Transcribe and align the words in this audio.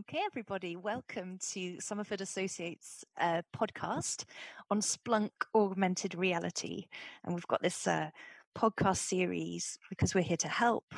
Okay, 0.00 0.20
everybody, 0.24 0.74
welcome 0.74 1.38
to 1.50 1.76
Somerford 1.76 2.22
Associates 2.22 3.04
uh, 3.20 3.42
podcast 3.54 4.24
on 4.70 4.80
Splunk 4.80 5.32
augmented 5.54 6.14
reality. 6.14 6.86
And 7.22 7.34
we've 7.34 7.46
got 7.46 7.60
this 7.60 7.86
uh, 7.86 8.08
podcast 8.56 8.96
series 8.96 9.78
because 9.90 10.14
we're 10.14 10.22
here 10.22 10.38
to 10.38 10.48
help 10.48 10.94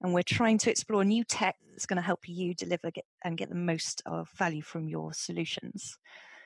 and 0.00 0.14
we're 0.14 0.22
trying 0.22 0.58
to 0.58 0.70
explore 0.70 1.04
new 1.04 1.24
tech 1.24 1.56
that's 1.72 1.86
going 1.86 1.96
to 1.96 2.06
help 2.06 2.28
you 2.28 2.54
deliver 2.54 2.92
get, 2.92 3.04
and 3.24 3.36
get 3.36 3.48
the 3.48 3.56
most 3.56 4.00
of 4.06 4.30
value 4.38 4.62
from 4.62 4.88
your 4.88 5.12
solutions. 5.12 5.98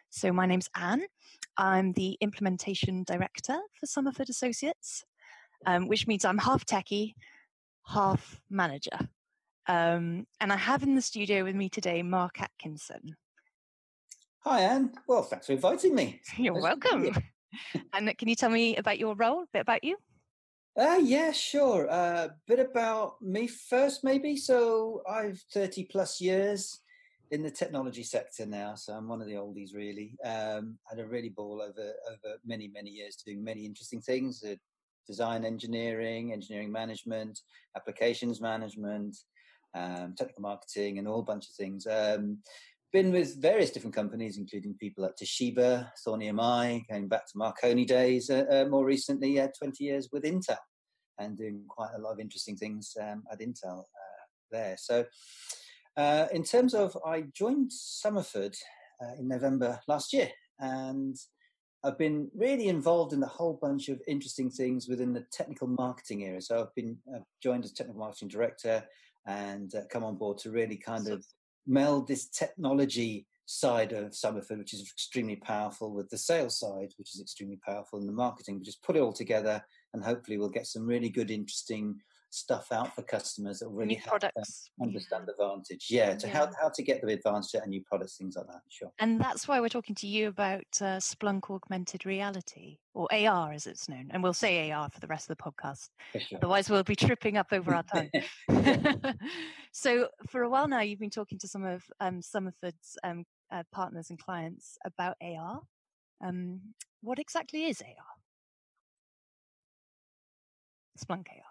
So, 0.09 0.33
my 0.33 0.47
name's 0.47 0.71
Anne. 0.75 1.05
I'm 1.59 1.93
the 1.93 2.17
implementation 2.23 3.05
director 3.05 3.59
for 3.79 3.85
Somerford 3.85 4.31
Associates, 4.31 5.05
um, 5.67 5.87
which 5.87 6.07
means 6.07 6.25
I'm 6.25 6.39
half 6.39 6.65
techie, 6.65 7.13
half 7.87 8.41
manager. 8.49 9.11
Um, 9.67 10.27
and 10.41 10.53
I 10.53 10.57
have 10.57 10.83
in 10.83 10.95
the 10.95 11.03
studio 11.03 11.45
with 11.45 11.55
me 11.55 11.69
today 11.69 12.03
Mark 12.03 12.41
Atkinson. 12.41 13.17
Hi, 14.41 14.61
Anne. 14.63 14.93
Well, 15.07 15.23
thanks 15.23 15.47
for 15.47 15.53
inviting 15.53 15.95
me. 15.95 16.21
You're 16.37 16.55
nice 16.55 16.63
welcome. 16.63 17.15
and 17.93 18.17
can 18.17 18.29
you 18.29 18.35
tell 18.35 18.51
me 18.51 18.77
about 18.77 18.99
your 18.99 19.15
role, 19.15 19.43
a 19.43 19.47
bit 19.53 19.61
about 19.61 19.85
you? 19.85 19.97
Uh, 20.79 20.99
yeah, 21.03 21.31
sure. 21.33 21.87
A 21.87 21.91
uh, 21.91 22.29
bit 22.47 22.59
about 22.59 23.21
me 23.21 23.47
first, 23.47 24.03
maybe. 24.03 24.37
So 24.37 25.03
I've 25.09 25.43
30 25.53 25.85
plus 25.85 26.21
years 26.21 26.81
in 27.31 27.43
the 27.43 27.51
technology 27.51 28.03
sector 28.03 28.47
now, 28.47 28.75
so 28.75 28.93
I'm 28.93 29.09
one 29.09 29.21
of 29.21 29.29
the 29.29 29.35
oldies, 29.35 29.75
really. 29.75 30.17
Um, 30.25 30.79
had 30.89 30.99
a 30.99 31.07
really 31.07 31.29
ball 31.29 31.63
over 31.63 31.93
over 32.11 32.37
many 32.45 32.69
many 32.69 32.91
years 32.91 33.17
doing 33.17 33.43
many 33.43 33.65
interesting 33.65 34.01
things: 34.01 34.43
uh, 34.43 34.55
design 35.07 35.45
engineering, 35.45 36.33
engineering 36.33 36.73
management, 36.73 37.41
applications 37.77 38.41
management, 38.41 39.17
um, 39.75 40.15
technical 40.17 40.43
marketing, 40.43 40.99
and 40.99 41.07
a 41.07 41.11
whole 41.11 41.23
bunch 41.23 41.49
of 41.49 41.55
things. 41.55 41.87
Um, 41.87 42.39
been 42.93 43.13
with 43.13 43.41
various 43.41 43.71
different 43.71 43.95
companies, 43.95 44.37
including 44.37 44.75
people 44.75 45.05
at 45.05 45.19
Toshiba, 45.19 45.91
Thorn 46.05 46.21
EMI, 46.21 46.89
going 46.89 47.09
back 47.09 47.27
to 47.27 47.39
Marconi 47.39 47.85
days. 47.85 48.31
Uh, 48.31 48.45
uh, 48.51 48.69
more 48.69 48.85
recently, 48.85 49.39
uh, 49.39 49.49
20 49.57 49.85
years 49.85 50.09
with 50.13 50.25
Intel, 50.25 50.57
and 51.19 51.37
doing 51.37 51.63
quite 51.69 51.91
a 51.97 52.01
lot 52.01 52.13
of 52.13 52.21
interesting 52.21 52.57
things 52.57 52.97
um, 53.01 53.23
at 53.31 53.41
Intel 53.41 53.81
uh, 53.81 54.25
there. 54.51 54.77
So, 54.79 55.05
uh, 55.97 56.27
in 56.33 56.43
terms 56.43 56.75
of, 56.75 56.97
I 57.07 57.23
joined 57.33 57.71
Somerford 57.71 58.57
uh, 59.03 59.15
in 59.19 59.29
November 59.29 59.79
last 59.87 60.13
year, 60.13 60.31
and 60.59 61.17
I've 61.85 61.99
been 61.99 62.29
really 62.35 62.69
involved 62.69 63.13
in 63.13 63.23
a 63.23 63.27
whole 63.27 63.59
bunch 63.61 63.89
of 63.89 64.03
interesting 64.07 64.51
things 64.51 64.89
within 64.89 65.13
the 65.13 65.25
technical 65.33 65.69
marketing 65.69 66.25
area. 66.25 66.43
So 66.43 66.61
I've 66.61 66.75
been 66.75 66.99
joined 67.43 67.65
as 67.65 67.73
technical 67.73 68.01
marketing 68.01 68.29
director 68.29 68.85
and 69.27 69.75
uh, 69.75 69.83
come 69.91 70.05
on 70.05 70.17
board 70.17 70.39
to 70.39 70.51
really 70.51 70.77
kind 70.77 71.09
of 71.09 71.25
meld 71.67 72.09
this 72.09 72.29
technology 72.29 73.27
side 73.47 73.93
of 73.93 74.13
Somerford, 74.13 74.59
which 74.59 74.75
is 74.75 74.81
extremely 74.81 75.37
powerful, 75.37 75.93
with 75.93 76.09
the 76.09 76.19
sales 76.19 76.59
side, 76.59 76.93
which 76.97 77.15
is 77.15 77.21
extremely 77.21 77.59
powerful, 77.67 77.99
and 77.99 78.09
the 78.09 78.13
marketing. 78.13 78.59
We 78.59 78.63
just 78.63 78.83
put 78.83 78.97
it 78.97 79.01
all 79.01 79.13
together, 79.13 79.63
and 79.93 80.05
hopefully 80.05 80.39
we'll 80.39 80.49
get 80.49 80.67
some 80.67 80.87
really 80.87 81.09
good, 81.09 81.31
interesting 81.31 82.01
stuff 82.31 82.71
out 82.73 82.95
for 82.95 83.03
customers 83.03 83.59
that 83.59 83.69
really 83.69 83.95
new 83.95 84.01
help 84.01 84.21
products. 84.21 84.71
them 84.79 84.89
understand 84.89 85.27
the 85.27 85.33
advantage. 85.33 85.89
Yeah, 85.91 86.15
to 86.15 86.27
yeah. 86.27 86.33
how 86.33 86.51
how 86.61 86.69
to 86.71 86.83
get 86.83 87.03
the 87.03 87.13
advantage 87.13 87.55
and 87.55 87.67
new 87.67 87.83
products, 87.83 88.17
things 88.17 88.37
like 88.37 88.47
that. 88.47 88.63
Sure. 88.69 88.91
And 88.99 89.21
that's 89.21 89.47
why 89.47 89.61
we're 89.61 89.69
talking 89.69 89.95
to 89.97 90.07
you 90.07 90.29
about 90.29 90.65
uh, 90.81 90.99
Splunk 90.99 91.51
augmented 91.51 92.07
reality, 92.07 92.79
or 92.95 93.09
AR 93.13 93.53
as 93.53 93.67
it's 93.67 93.89
known, 93.89 94.09
and 94.11 94.23
we'll 94.23 94.33
say 94.33 94.71
AR 94.71 94.89
for 94.91 95.01
the 95.01 95.07
rest 95.09 95.29
of 95.29 95.37
the 95.37 95.43
podcast. 95.43 95.89
Sure. 96.19 96.39
Otherwise, 96.39 96.71
we'll 96.71 96.83
be 96.85 96.97
tripping 96.97 97.37
up 97.37 97.49
over 97.53 97.75
our 97.75 97.83
tongue. 97.83 98.11
so, 99.73 100.09
for 100.29 100.43
a 100.43 100.49
while 100.49 100.69
now, 100.69 100.81
you've 100.81 101.01
been 101.01 101.11
talking 101.11 101.39
to 101.39 101.49
some 101.49 101.65
of 101.65 101.83
um, 102.01 102.21
Somerford's 102.21 102.97
um, 103.05 103.25
uh, 103.53 103.65
partners 103.73 104.11
and 104.11 104.19
clients 104.19 104.79
about 104.85 105.17
AR. 105.21 105.61
Um, 106.25 106.61
what 107.03 107.19
exactly 107.19 107.65
is 107.65 107.83
AR? 107.83 107.89
Splunk 110.99 111.29
AR. 111.29 111.50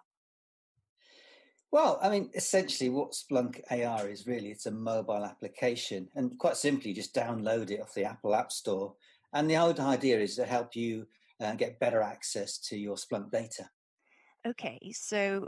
Well, 1.71 1.99
I 2.01 2.09
mean, 2.09 2.31
essentially, 2.33 2.89
what 2.89 3.11
Splunk 3.11 3.61
AR 3.69 4.07
is 4.07 4.25
really 4.25 4.49
it's 4.49 4.65
a 4.65 4.71
mobile 4.71 5.23
application, 5.23 6.09
and 6.15 6.37
quite 6.39 6.57
simply, 6.57 6.89
you 6.89 6.95
just 6.95 7.13
download 7.13 7.69
it 7.69 7.81
off 7.81 7.93
the 7.93 8.05
Apple 8.05 8.33
App 8.33 8.51
Store. 8.51 8.95
And 9.33 9.49
the 9.49 9.55
whole 9.55 9.79
idea 9.81 10.19
is 10.19 10.35
to 10.37 10.45
help 10.45 10.75
you 10.75 11.05
uh, 11.39 11.53
get 11.53 11.79
better 11.79 12.01
access 12.01 12.57
to 12.57 12.77
your 12.77 12.95
Splunk 12.95 13.31
data. 13.31 13.69
Okay, 14.47 14.79
so 14.93 15.47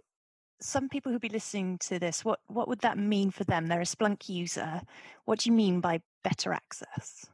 some 0.61 0.89
people 0.89 1.11
who'll 1.11 1.19
be 1.19 1.29
listening 1.29 1.79
to 1.79 1.97
this, 1.97 2.23
what 2.23 2.39
what 2.47 2.67
would 2.67 2.81
that 2.81 2.99
mean 2.99 3.31
for 3.31 3.43
them? 3.45 3.65
They're 3.65 3.81
a 3.81 3.85
Splunk 3.85 4.29
user. 4.29 4.81
What 5.25 5.39
do 5.39 5.49
you 5.49 5.55
mean 5.55 5.79
by 5.79 6.01
better 6.23 6.53
access? 6.53 7.25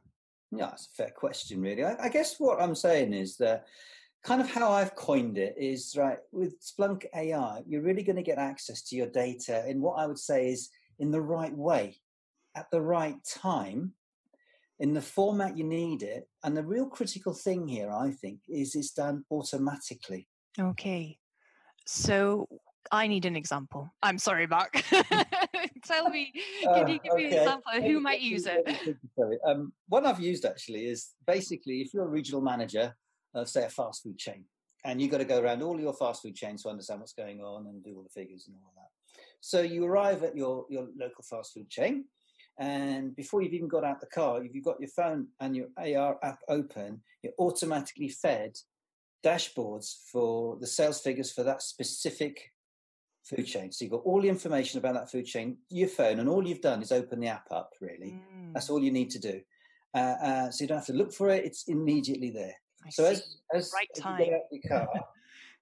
Yeah, 0.52 0.68
that's 0.68 0.88
a 0.88 1.04
fair 1.04 1.12
question, 1.16 1.62
really. 1.62 1.84
I, 1.84 2.06
I 2.06 2.10
guess 2.10 2.40
what 2.40 2.62
I'm 2.62 2.76
saying 2.76 3.14
is 3.14 3.36
that 3.38 3.66
kind 4.24 4.42
of 4.42 4.50
how 4.50 4.72
I've 4.72 4.96
coined 4.96 5.38
it 5.38 5.56
is 5.58 5.96
right 5.98 6.20
with 6.32 6.56
Splunk 6.62 7.06
AR, 7.14 7.62
you're 7.66 7.82
really 7.82 8.04
going 8.04 8.18
to 8.18 8.24
get 8.24 8.38
access 8.38 8.82
to 8.84 8.96
your 8.96 9.08
data 9.08 9.64
in 9.68 9.82
what 9.82 10.00
I 10.00 10.06
would 10.06 10.20
say 10.20 10.50
is 10.50 10.70
in 11.00 11.12
the 11.12 11.22
right 11.22 11.56
way, 11.56 11.98
at 12.56 12.70
the 12.72 12.82
right 12.82 13.18
time, 13.26 13.94
in 14.80 14.94
the 14.94 15.02
format 15.02 15.58
you 15.58 15.64
need 15.64 16.04
it. 16.04 16.28
And 16.44 16.56
the 16.56 16.64
real 16.64 16.88
critical 16.88 17.34
thing 17.34 17.68
here, 17.68 17.92
I 17.92 18.12
think, 18.12 18.42
is 18.48 18.76
it's 18.76 18.92
done 18.92 19.24
automatically. 19.32 20.28
Okay. 20.60 21.18
So 21.86 22.48
I 22.92 23.08
need 23.08 23.26
an 23.26 23.36
example. 23.36 23.94
I'm 24.04 24.18
sorry, 24.18 24.48
Mark. 24.48 24.74
Tell 25.86 26.10
me, 26.10 26.34
can 26.64 26.88
you 26.88 27.00
give 27.00 27.16
me 27.16 27.26
an 27.28 27.34
example 27.34 27.72
of 27.74 27.84
who 27.84 28.00
might 28.00 28.22
use 28.22 28.46
it? 28.46 28.98
Um, 29.46 29.72
one 29.88 30.06
I've 30.06 30.20
used 30.20 30.46
actually 30.46 30.88
is 30.88 31.12
basically 31.26 31.82
if 31.82 31.94
you're 31.94 32.06
a 32.06 32.10
regional 32.10 32.42
manager 32.42 32.96
of, 33.40 33.50
say, 33.50 33.66
a 33.66 33.70
fast 33.70 34.04
food 34.04 34.18
chain. 34.18 34.46
And 34.86 35.02
you've 35.02 35.12
got 35.12 35.18
to 35.18 35.26
go 35.26 35.42
around 35.42 35.62
all 35.64 35.80
your 35.80 35.94
fast 35.94 36.22
food 36.22 36.36
chains 36.36 36.64
to 36.64 36.70
understand 36.70 37.02
what's 37.02 37.14
going 37.14 37.42
on 37.42 37.68
and 37.68 37.84
do 37.84 37.96
all 37.96 38.04
the 38.04 38.10
figures 38.10 38.46
and 38.48 38.56
all 38.64 38.74
that. 38.76 39.22
So 39.42 39.62
you 39.62 39.86
arrive 39.86 40.24
at 40.24 40.36
your, 40.36 40.66
your 40.70 40.88
local 40.98 41.24
fast 41.24 41.54
food 41.54 41.70
chain, 41.70 42.06
and 42.60 43.16
before 43.16 43.42
you've 43.42 43.54
even 43.54 43.68
got 43.68 43.84
out 43.84 44.00
the 44.00 44.08
car, 44.08 44.44
if 44.44 44.54
you've 44.56 44.66
got 44.66 44.80
your 44.80 44.90
phone 44.90 45.28
and 45.40 45.56
your 45.56 45.68
AR 45.78 46.18
app 46.24 46.40
open, 46.50 47.02
you're 47.22 47.34
automatically 47.40 48.10
fed 48.10 48.58
dashboards 49.24 49.96
for 50.12 50.58
the 50.60 50.68
sales 50.68 51.02
figures 51.02 51.32
for 51.32 51.44
that 51.44 51.62
specific 51.62 52.52
food 53.24 53.46
chain. 53.46 53.72
So 53.72 53.86
you've 53.86 53.92
got 53.92 54.04
all 54.06 54.22
the 54.22 54.30
information 54.30 54.80
about 54.80 54.96
that 54.96 55.12
food 55.12 55.26
chain, 55.26 55.58
your 55.70 55.90
phone, 55.90 56.20
and 56.20 56.30
all 56.30 56.48
you've 56.48 56.62
done 56.62 56.82
is 56.82 56.92
open 56.92 57.20
the 57.20 57.28
app 57.28 57.46
up, 57.52 57.74
really. 57.82 58.20
Mm. 58.36 58.54
That's 58.54 58.70
all 58.70 58.82
you 58.82 58.92
need 58.92 59.12
to 59.12 59.20
do. 59.20 59.42
Uh, 59.94 60.16
uh, 60.22 60.52
so 60.52 60.64
you 60.64 60.68
don't 60.68 60.78
have 60.78 60.88
to 60.88 60.94
look 60.94 61.14
for 61.14 61.30
it, 61.30 61.46
it's 61.46 61.68
immediately 61.68 62.32
there. 62.32 62.56
I 62.86 62.90
so 62.90 63.06
as, 63.06 63.38
as, 63.54 63.72
right 63.74 63.88
as 63.96 64.04
you 64.04 64.26
get 64.26 64.34
out 64.34 64.42
your 64.52 64.62
car, 64.68 64.88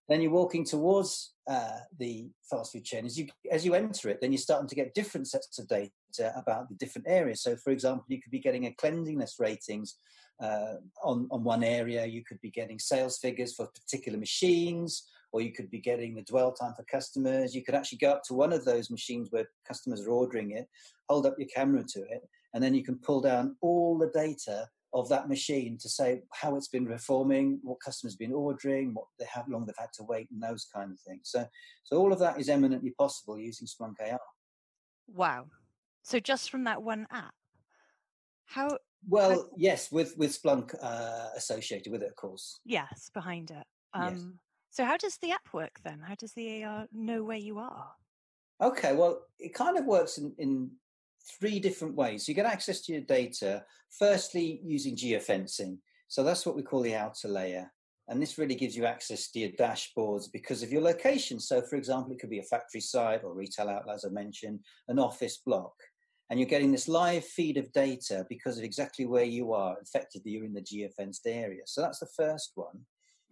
then 0.07 0.21
you're 0.21 0.31
walking 0.31 0.63
towards 0.63 1.33
uh, 1.47 1.79
the 1.97 2.29
fast 2.49 2.73
food 2.73 2.83
chain. 2.83 3.05
As 3.05 3.17
you 3.17 3.27
as 3.51 3.65
you 3.65 3.73
enter 3.73 4.09
it, 4.09 4.19
then 4.21 4.31
you're 4.31 4.39
starting 4.39 4.67
to 4.67 4.75
get 4.75 4.93
different 4.93 5.27
sets 5.27 5.57
of 5.59 5.67
data 5.67 6.33
about 6.35 6.69
the 6.69 6.75
different 6.75 7.07
areas. 7.07 7.41
So, 7.41 7.55
for 7.55 7.71
example, 7.71 8.05
you 8.07 8.21
could 8.21 8.31
be 8.31 8.39
getting 8.39 8.65
a 8.65 8.73
cleanliness 8.73 9.35
ratings 9.39 9.95
uh, 10.41 10.75
on 11.03 11.27
on 11.31 11.43
one 11.43 11.63
area. 11.63 12.05
You 12.05 12.23
could 12.23 12.41
be 12.41 12.51
getting 12.51 12.79
sales 12.79 13.17
figures 13.17 13.55
for 13.55 13.67
particular 13.67 14.19
machines, 14.19 15.07
or 15.31 15.41
you 15.41 15.51
could 15.51 15.71
be 15.71 15.79
getting 15.79 16.15
the 16.15 16.21
dwell 16.21 16.51
time 16.51 16.73
for 16.75 16.83
customers. 16.83 17.55
You 17.55 17.63
could 17.63 17.75
actually 17.75 17.99
go 17.99 18.11
up 18.11 18.23
to 18.23 18.35
one 18.35 18.53
of 18.53 18.65
those 18.65 18.91
machines 18.91 19.29
where 19.31 19.49
customers 19.67 20.01
are 20.05 20.11
ordering 20.11 20.51
it, 20.51 20.67
hold 21.09 21.25
up 21.25 21.35
your 21.39 21.47
camera 21.47 21.83
to 21.83 22.01
it, 22.01 22.27
and 22.53 22.63
then 22.63 22.75
you 22.75 22.83
can 22.83 22.97
pull 22.97 23.21
down 23.21 23.55
all 23.61 23.97
the 23.97 24.11
data 24.11 24.67
of 24.94 25.09
that 25.09 25.28
machine 25.28 25.78
to 25.81 25.90
say 25.90 26.22
how 26.31 26.56
it's 26.56 26.68
been 26.68 26.85
performing, 26.85 27.59
what 27.63 27.79
customers 27.84 28.13
have 28.13 28.19
been 28.19 28.34
ordering, 28.34 28.94
what 28.94 29.06
they 29.19 29.25
how 29.25 29.44
long 29.50 29.66
they've 29.66 29.75
had 29.78 29.94
to 29.94 30.03
wait, 30.03 30.29
and 30.31 30.41
those 30.41 30.68
kind 30.73 30.91
of 30.91 31.00
things. 31.01 31.22
So, 31.25 31.46
so 31.84 31.97
all 31.97 32.13
of 32.13 32.19
that 32.19 32.40
is 32.40 32.50
eminently 32.50 32.91
possible 32.97 33.38
using 33.38 33.68
Splunk 33.68 33.96
AR. 34.00 34.20
Wow! 35.08 35.47
So 36.03 36.20
just 36.20 36.49
from 36.49 36.64
that 36.66 36.82
one 36.82 37.08
app, 37.11 37.34
how? 38.46 38.78
Well, 39.08 39.32
how... 39.32 39.49
yes, 39.58 39.91
with 39.91 40.16
with 40.17 40.41
Splunk 40.41 40.73
uh, 40.82 41.29
associated 41.35 41.91
with 41.91 42.02
it, 42.02 42.09
of 42.09 42.16
course. 42.16 42.59
Yes, 42.66 43.09
behind 43.14 43.52
it. 43.52 43.66
Um, 43.93 44.14
yes. 44.14 44.26
So 44.72 44.84
how 44.84 44.97
does 44.97 45.17
the 45.22 45.31
app 45.31 45.47
work 45.53 45.79
then? 45.84 46.02
How 46.05 46.16
does 46.16 46.34
the 46.34 46.64
AR 46.64 46.88
know 46.91 47.23
where 47.23 47.38
you 47.38 47.59
are? 47.59 47.91
Okay, 48.61 48.93
well, 48.93 49.22
it 49.40 49.53
kind 49.53 49.78
of 49.78 49.85
works 49.85 50.17
in, 50.17 50.34
in 50.38 50.72
three 51.39 51.59
different 51.59 51.95
ways. 51.95 52.27
You 52.27 52.33
get 52.33 52.45
access 52.45 52.81
to 52.81 52.93
your 52.93 53.01
data, 53.01 53.63
firstly, 53.97 54.61
using 54.63 54.95
geofencing. 54.95 55.77
So 56.07 56.23
that's 56.23 56.45
what 56.45 56.55
we 56.55 56.63
call 56.63 56.81
the 56.81 56.95
outer 56.95 57.27
layer. 57.27 57.72
And 58.07 58.22
this 58.22 58.37
really 58.37 58.55
gives 58.55 58.77
you 58.77 58.85
access 58.85 59.31
to 59.31 59.39
your 59.39 59.49
dashboards 59.51 60.31
because 60.31 60.61
of 60.61 60.72
your 60.72 60.81
location. 60.81 61.39
So, 61.39 61.61
for 61.63 61.75
example, 61.75 62.13
it 62.13 62.19
could 62.19 62.29
be 62.29 62.39
a 62.39 62.43
factory 62.43 62.81
site 62.81 63.23
or 63.23 63.33
retail 63.33 63.67
outlet, 63.67 63.95
as 63.95 64.05
I 64.05 64.09
mentioned, 64.09 64.59
an 64.87 64.99
office 64.99 65.37
block. 65.43 65.73
And 66.29 66.39
you're 66.39 66.49
getting 66.49 66.72
this 66.72 66.87
live 66.87 67.25
feed 67.25 67.57
of 67.57 67.71
data 67.71 68.25
because 68.29 68.57
of 68.57 68.63
exactly 68.63 69.05
where 69.05 69.23
you 69.23 69.53
are. 69.53 69.78
Effectively, 69.81 70.31
you're 70.31 70.45
in 70.45 70.53
the 70.53 70.61
geofenced 70.61 71.21
area. 71.25 71.61
So 71.66 71.81
that's 71.81 71.99
the 71.99 72.09
first 72.16 72.51
one. 72.55 72.78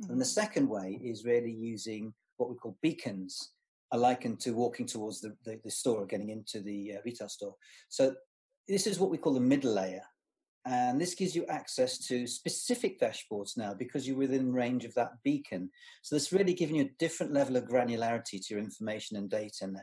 Mm-hmm. 0.01 0.11
And 0.11 0.21
the 0.21 0.25
mm-hmm. 0.25 0.41
second 0.41 0.69
way 0.69 0.99
is 1.03 1.25
really 1.25 1.51
using 1.51 2.13
what 2.37 2.49
we 2.49 2.55
call 2.55 2.77
beacons 2.81 3.52
are 3.93 3.99
likened 3.99 4.39
to 4.41 4.51
walking 4.51 4.87
towards 4.87 5.21
the, 5.21 5.35
the, 5.45 5.59
the 5.63 5.71
store 5.71 6.01
or 6.01 6.05
getting 6.05 6.29
into 6.29 6.59
the 6.59 6.95
uh, 6.95 7.01
retail 7.05 7.29
store. 7.29 7.55
So 7.89 8.15
this 8.67 8.87
is 8.87 8.99
what 8.99 9.11
we 9.11 9.19
call 9.19 9.35
the 9.35 9.39
middle 9.39 9.73
layer. 9.73 10.01
And 10.65 10.99
this 10.99 11.13
gives 11.13 11.35
you 11.35 11.45
access 11.47 11.97
to 12.07 12.25
specific 12.25 12.99
dashboards 12.99 13.57
now 13.57 13.73
because 13.73 14.07
you're 14.07 14.17
within 14.17 14.51
range 14.51 14.85
of 14.85 14.93
that 14.95 15.11
beacon. 15.23 15.69
So 16.01 16.15
this 16.15 16.33
really 16.33 16.53
giving 16.53 16.77
you 16.77 16.85
a 16.85 16.97
different 16.97 17.33
level 17.33 17.55
of 17.55 17.65
granularity 17.65 18.45
to 18.45 18.53
your 18.53 18.59
information 18.59 19.17
and 19.17 19.29
data 19.29 19.67
now. 19.67 19.81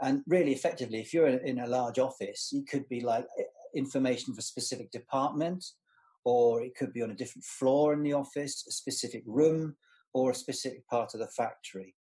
And 0.00 0.22
really 0.26 0.52
effectively, 0.52 1.00
if 1.00 1.12
you're 1.12 1.26
in 1.26 1.58
a 1.60 1.66
large 1.66 1.98
office, 1.98 2.50
it 2.52 2.68
could 2.68 2.88
be 2.88 3.00
like 3.00 3.26
eh, 3.38 3.42
information 3.74 4.34
for 4.34 4.42
specific 4.42 4.90
department, 4.92 5.64
or 6.24 6.62
it 6.62 6.76
could 6.76 6.92
be 6.92 7.02
on 7.02 7.10
a 7.10 7.16
different 7.16 7.44
floor 7.44 7.94
in 7.94 8.02
the 8.02 8.12
office, 8.12 8.64
a 8.68 8.72
specific 8.72 9.22
room, 9.26 9.74
or 10.12 10.30
a 10.30 10.34
specific 10.34 10.86
part 10.86 11.14
of 11.14 11.20
the 11.20 11.28
factory. 11.28 11.94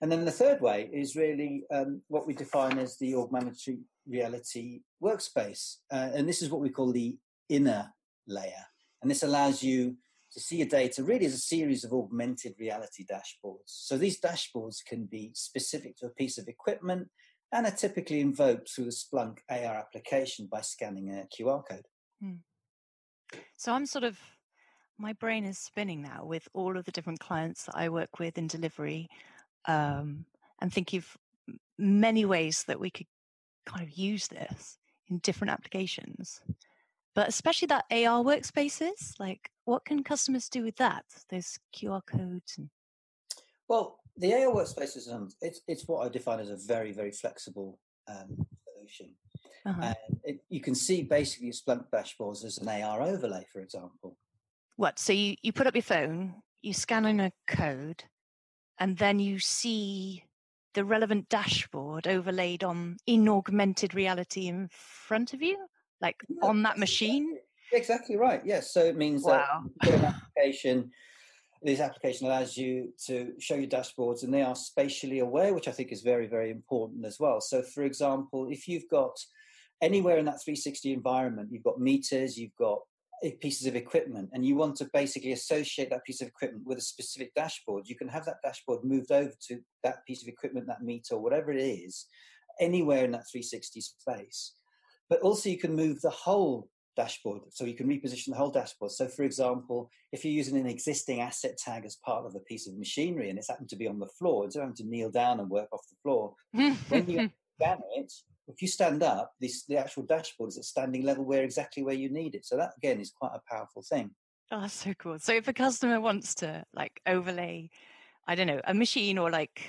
And 0.00 0.10
then 0.10 0.24
the 0.24 0.30
third 0.30 0.60
way 0.60 0.90
is 0.92 1.16
really 1.16 1.64
um, 1.72 2.02
what 2.08 2.26
we 2.26 2.34
define 2.34 2.78
as 2.78 2.98
the 2.98 3.14
augmented 3.14 3.78
reality 4.06 4.80
workspace. 5.02 5.76
Uh, 5.90 6.10
and 6.14 6.28
this 6.28 6.42
is 6.42 6.50
what 6.50 6.60
we 6.60 6.70
call 6.70 6.92
the 6.92 7.16
inner 7.48 7.92
layer. 8.26 8.66
And 9.02 9.10
this 9.10 9.22
allows 9.22 9.62
you 9.62 9.96
to 10.32 10.40
see 10.40 10.56
your 10.56 10.66
data 10.66 11.02
really 11.02 11.26
as 11.26 11.34
a 11.34 11.38
series 11.38 11.84
of 11.84 11.92
augmented 11.92 12.54
reality 12.58 13.06
dashboards. 13.06 13.58
So 13.66 13.96
these 13.96 14.20
dashboards 14.20 14.84
can 14.84 15.06
be 15.06 15.30
specific 15.34 15.96
to 15.98 16.06
a 16.06 16.10
piece 16.10 16.38
of 16.38 16.48
equipment 16.48 17.08
and 17.52 17.66
are 17.66 17.70
typically 17.70 18.20
invoked 18.20 18.68
through 18.68 18.86
the 18.86 18.90
Splunk 18.90 19.38
AR 19.48 19.76
application 19.76 20.48
by 20.50 20.60
scanning 20.60 21.10
a 21.10 21.26
QR 21.34 21.62
code. 21.68 21.86
Hmm. 22.20 23.38
So 23.56 23.72
I'm 23.72 23.86
sort 23.86 24.04
of, 24.04 24.18
my 24.98 25.12
brain 25.12 25.44
is 25.44 25.58
spinning 25.58 26.02
now 26.02 26.24
with 26.24 26.48
all 26.52 26.76
of 26.76 26.84
the 26.84 26.92
different 26.92 27.20
clients 27.20 27.64
that 27.64 27.76
I 27.76 27.88
work 27.88 28.18
with 28.18 28.36
in 28.36 28.48
delivery 28.48 29.08
um, 29.66 30.24
and 30.60 30.72
think 30.72 30.92
of 30.94 31.16
many 31.78 32.24
ways 32.24 32.64
that 32.64 32.78
we 32.78 32.90
could 32.90 33.06
kind 33.66 33.82
of 33.82 33.90
use 33.90 34.28
this 34.28 34.78
in 35.08 35.18
different 35.18 35.50
applications 35.50 36.40
but 37.14 37.28
especially 37.28 37.66
that 37.66 37.84
AR 37.90 38.22
workspaces, 38.24 39.18
like 39.18 39.50
what 39.64 39.84
can 39.84 40.02
customers 40.02 40.48
do 40.48 40.62
with 40.62 40.76
that? 40.76 41.04
Those 41.30 41.58
QR 41.74 42.02
codes 42.04 42.54
and 42.58 42.68
well, 43.68 44.00
the 44.16 44.34
AR 44.34 44.52
workspaces, 44.52 45.12
um, 45.12 45.30
it's 45.40 45.60
it's 45.66 45.86
what 45.86 46.04
I 46.04 46.08
define 46.08 46.40
as 46.40 46.50
a 46.50 46.56
very 46.56 46.92
very 46.92 47.12
flexible 47.12 47.78
um, 48.08 48.46
solution. 48.74 49.14
Uh-huh. 49.64 49.80
And 49.82 49.96
it, 50.24 50.40
you 50.50 50.60
can 50.60 50.74
see 50.74 51.02
basically 51.02 51.50
Splunk 51.50 51.86
dashboards 51.90 52.44
as 52.44 52.58
an 52.58 52.68
AR 52.68 53.00
overlay, 53.00 53.46
for 53.50 53.60
example. 53.60 54.18
What? 54.76 54.98
So 54.98 55.14
you, 55.14 55.36
you 55.42 55.52
put 55.52 55.66
up 55.66 55.74
your 55.74 55.82
phone, 55.82 56.34
you 56.60 56.74
scan 56.74 57.06
in 57.06 57.20
a 57.20 57.32
code, 57.46 58.04
and 58.78 58.96
then 58.98 59.18
you 59.18 59.38
see 59.38 60.24
the 60.74 60.84
relevant 60.84 61.28
dashboard 61.28 62.06
overlaid 62.06 62.64
on 62.64 62.96
in 63.06 63.28
augmented 63.28 63.94
reality 63.94 64.48
in 64.48 64.68
front 64.72 65.32
of 65.32 65.42
you? 65.42 65.56
like 66.04 66.22
yeah, 66.28 66.48
on 66.48 66.62
that 66.62 66.78
machine? 66.78 67.38
Exactly 67.72 68.16
right. 68.16 68.42
Yes. 68.44 68.72
So 68.72 68.80
it 68.84 68.96
means 68.96 69.22
wow. 69.24 69.64
that 69.82 70.14
application, 70.36 70.90
this 71.62 71.80
application 71.80 72.26
allows 72.26 72.56
you 72.56 72.92
to 73.06 73.32
show 73.40 73.54
your 73.54 73.68
dashboards 73.68 74.22
and 74.22 74.32
they 74.32 74.42
are 74.42 74.54
spatially 74.54 75.20
aware, 75.20 75.54
which 75.54 75.66
I 75.66 75.72
think 75.72 75.90
is 75.90 76.02
very, 76.02 76.26
very 76.26 76.50
important 76.50 77.04
as 77.06 77.18
well. 77.18 77.40
So, 77.40 77.62
for 77.62 77.82
example, 77.84 78.48
if 78.50 78.68
you've 78.68 78.88
got 78.90 79.16
anywhere 79.80 80.18
in 80.18 80.26
that 80.26 80.42
360 80.44 80.92
environment, 80.92 81.48
you've 81.50 81.64
got 81.64 81.80
meters, 81.80 82.38
you've 82.38 82.56
got 82.56 82.80
pieces 83.40 83.66
of 83.66 83.76
equipment, 83.76 84.30
and 84.32 84.44
you 84.44 84.56
want 84.56 84.76
to 84.76 84.88
basically 84.92 85.32
associate 85.32 85.90
that 85.90 86.04
piece 86.04 86.20
of 86.20 86.28
equipment 86.28 86.66
with 86.66 86.78
a 86.78 86.82
specific 86.82 87.34
dashboard, 87.34 87.88
you 87.88 87.96
can 87.96 88.08
have 88.08 88.24
that 88.26 88.42
dashboard 88.42 88.84
moved 88.84 89.10
over 89.12 89.32
to 89.48 89.60
that 89.82 90.04
piece 90.06 90.22
of 90.22 90.28
equipment, 90.28 90.66
that 90.66 90.82
meter, 90.82 91.18
whatever 91.18 91.52
it 91.52 91.60
is, 91.60 92.06
anywhere 92.60 93.04
in 93.04 93.12
that 93.12 93.24
360 93.30 93.80
space 93.80 94.52
but 95.08 95.20
also 95.20 95.48
you 95.48 95.58
can 95.58 95.74
move 95.74 96.00
the 96.00 96.10
whole 96.10 96.68
dashboard. 96.96 97.42
So 97.50 97.64
you 97.64 97.74
can 97.74 97.88
reposition 97.88 98.28
the 98.28 98.36
whole 98.36 98.50
dashboard. 98.50 98.92
So, 98.92 99.08
for 99.08 99.24
example, 99.24 99.90
if 100.12 100.24
you're 100.24 100.32
using 100.32 100.56
an 100.56 100.66
existing 100.66 101.20
asset 101.20 101.58
tag 101.58 101.84
as 101.84 101.96
part 101.96 102.24
of 102.24 102.34
a 102.34 102.40
piece 102.40 102.68
of 102.68 102.76
machinery 102.76 103.30
and 103.30 103.38
it's 103.38 103.48
happened 103.48 103.68
to 103.70 103.76
be 103.76 103.88
on 103.88 103.98
the 103.98 104.08
floor, 104.18 104.44
it's 104.44 104.56
having 104.56 104.74
to 104.74 104.84
kneel 104.84 105.10
down 105.10 105.40
and 105.40 105.50
work 105.50 105.68
off 105.72 105.86
the 105.90 105.96
floor, 106.02 106.34
when 106.52 107.08
you 107.08 107.30
scan 107.60 107.78
it, 107.96 108.12
if 108.46 108.60
you 108.60 108.68
stand 108.68 109.02
up, 109.02 109.32
this, 109.40 109.64
the 109.64 109.76
actual 109.76 110.02
dashboard 110.02 110.48
is 110.48 110.58
at 110.58 110.64
standing 110.64 111.02
level 111.02 111.24
where 111.24 111.42
exactly 111.42 111.82
where 111.82 111.94
you 111.94 112.10
need 112.10 112.34
it. 112.34 112.44
So 112.44 112.56
that 112.56 112.72
again 112.76 113.00
is 113.00 113.10
quite 113.10 113.32
a 113.34 113.54
powerful 113.54 113.82
thing. 113.82 114.10
Oh, 114.50 114.60
that's 114.60 114.74
so 114.74 114.92
cool. 114.98 115.18
So 115.18 115.32
if 115.32 115.48
a 115.48 115.52
customer 115.52 116.00
wants 116.00 116.34
to 116.36 116.64
like 116.74 117.00
overlay, 117.06 117.70
I 118.26 118.34
don't 118.34 118.46
know, 118.46 118.60
a 118.64 118.74
machine 118.74 119.18
or 119.18 119.30
like 119.30 119.62